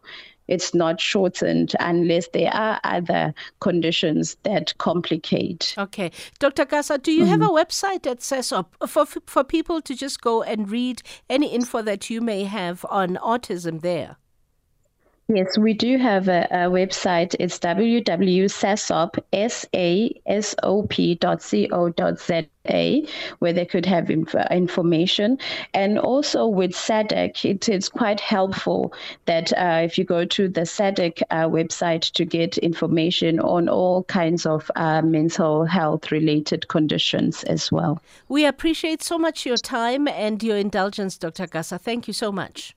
It's 0.49 0.75
not 0.75 1.01
shortened 1.01 1.75
unless 1.81 2.29
there 2.29 2.55
are 2.55 2.81
other 2.85 3.35
conditions 3.61 4.37
that 4.45 4.77
complicate. 4.79 5.75
Okay. 5.77 6.11
Dr. 6.39 6.65
Gasa, 6.65 7.03
do 7.03 7.11
you 7.11 7.23
mm-hmm. 7.23 7.31
have 7.31 7.43
a 7.43 7.53
website 7.53 8.07
at 8.07 8.21
SASOP 8.21 8.67
for, 8.89 9.07
for 9.07 9.43
people 9.43 9.83
to 9.83 9.95
just 9.95 10.21
go 10.21 10.43
and 10.43 10.71
read 10.71 11.03
any 11.29 11.49
info 11.49 11.83
that 11.83 12.11
you 12.11 12.21
may 12.21 12.45
have 12.45 12.85
on 12.89 13.17
autism 13.17 13.81
there? 13.81 14.17
Yes, 15.29 15.59
we 15.59 15.75
do 15.75 15.99
have 15.99 16.29
a, 16.29 16.47
a 16.53 16.71
website. 16.71 17.35
It's 17.41 17.59
www.sasop.co.za 17.59 18.47
where 23.39 23.53
they 23.53 23.65
could 23.65 23.87
have 23.87 24.09
inf- 24.09 24.35
information. 24.53 25.39
And 25.75 25.99
also 25.99 26.47
with 26.47 26.73
SADAG, 26.73 27.45
it 27.45 27.69
is 27.69 27.89
quite 27.89 28.21
helpful 28.21 28.93
that 29.25 29.53
uh, 29.55 29.81
if 29.83 29.99
you 29.99 30.05
go 30.05 30.25
to 30.27 30.47
the 30.49 30.61
SADAG 30.61 31.23
uh, 31.31 31.49
website 31.49 32.13
to 32.13 32.25
get 32.25 32.57
information 32.59 33.41
on 33.41 33.69
all 33.69 34.05
kinds 34.05 34.47
of 34.47 34.71
uh, 34.77 35.03
mental 35.03 35.65
health 35.65 36.13
related 36.13 36.69
conditions 36.69 37.43
as 37.45 37.73
well. 37.73 38.01
We 38.29 38.47
appreciate 38.47 39.03
so 39.03 39.19
much 39.19 39.45
your 39.45 39.57
time 39.57 40.07
and 40.07 40.41
your 40.41 40.57
indulgence, 40.57 41.19
Dr. 41.19 41.49
Gasa. 41.49 41.81
Thank 41.81 42.07
you 42.07 42.15
so 42.15 42.31
much. 42.31 42.76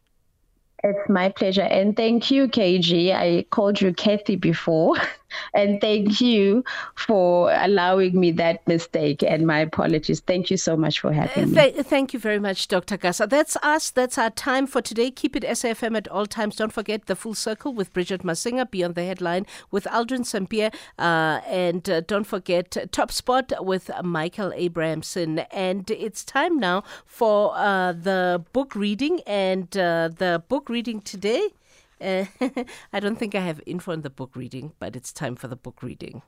It's 0.83 1.09
my 1.09 1.29
pleasure. 1.29 1.61
And 1.61 1.95
thank 1.95 2.31
you, 2.31 2.47
KG. 2.47 3.13
I 3.13 3.45
called 3.49 3.81
you 3.81 3.93
Kathy 3.93 4.35
before. 4.35 4.95
And 5.53 5.81
thank 5.81 6.21
you 6.21 6.63
for 6.95 7.51
allowing 7.53 8.19
me 8.19 8.31
that 8.33 8.67
mistake 8.67 9.23
and 9.23 9.45
my 9.45 9.59
apologies. 9.59 10.19
Thank 10.21 10.49
you 10.51 10.57
so 10.57 10.75
much 10.75 10.99
for 10.99 11.11
having 11.11 11.51
me. 11.51 11.71
thank 11.83 12.13
you 12.13 12.19
very 12.19 12.39
much, 12.39 12.67
Dr. 12.67 12.97
Gasa. 12.97 13.29
That's 13.29 13.55
us. 13.57 13.89
That's 13.91 14.17
our 14.17 14.29
time 14.29 14.67
for 14.67 14.81
today. 14.81 15.11
Keep 15.11 15.35
it 15.35 15.43
SAFM 15.43 15.95
at 15.97 16.07
all 16.07 16.25
times. 16.25 16.55
Don't 16.55 16.73
forget 16.73 17.05
the 17.05 17.15
full 17.15 17.33
circle 17.33 17.73
with 17.73 17.93
Bridget 17.93 18.23
Masinga, 18.23 18.69
Beyond 18.69 18.95
the 18.95 19.03
Headline 19.03 19.45
with 19.71 19.85
Aldrin 19.85 20.25
Sampear. 20.25 20.71
Uh, 20.97 21.41
and 21.47 21.89
uh, 21.89 22.01
don't 22.01 22.25
forget 22.25 22.77
Top 22.91 23.11
Spot 23.11 23.51
with 23.65 23.89
Michael 24.03 24.51
Abramson. 24.51 25.45
And 25.51 25.89
it's 25.89 26.23
time 26.23 26.59
now 26.59 26.83
for 27.05 27.55
uh, 27.55 27.93
the 27.93 28.43
book 28.53 28.75
reading. 28.75 29.21
And 29.25 29.75
uh, 29.77 30.09
the 30.15 30.43
book 30.47 30.69
reading 30.69 31.01
today 31.01 31.49
I 32.01 32.99
don't 32.99 33.17
think 33.17 33.35
I 33.35 33.41
have 33.41 33.61
info 33.65 33.91
on 33.91 34.01
the 34.01 34.09
book 34.09 34.35
reading, 34.35 34.73
but 34.79 34.95
it's 34.95 35.11
time 35.11 35.35
for 35.35 35.47
the 35.47 35.55
book 35.55 35.83
reading. 35.83 36.21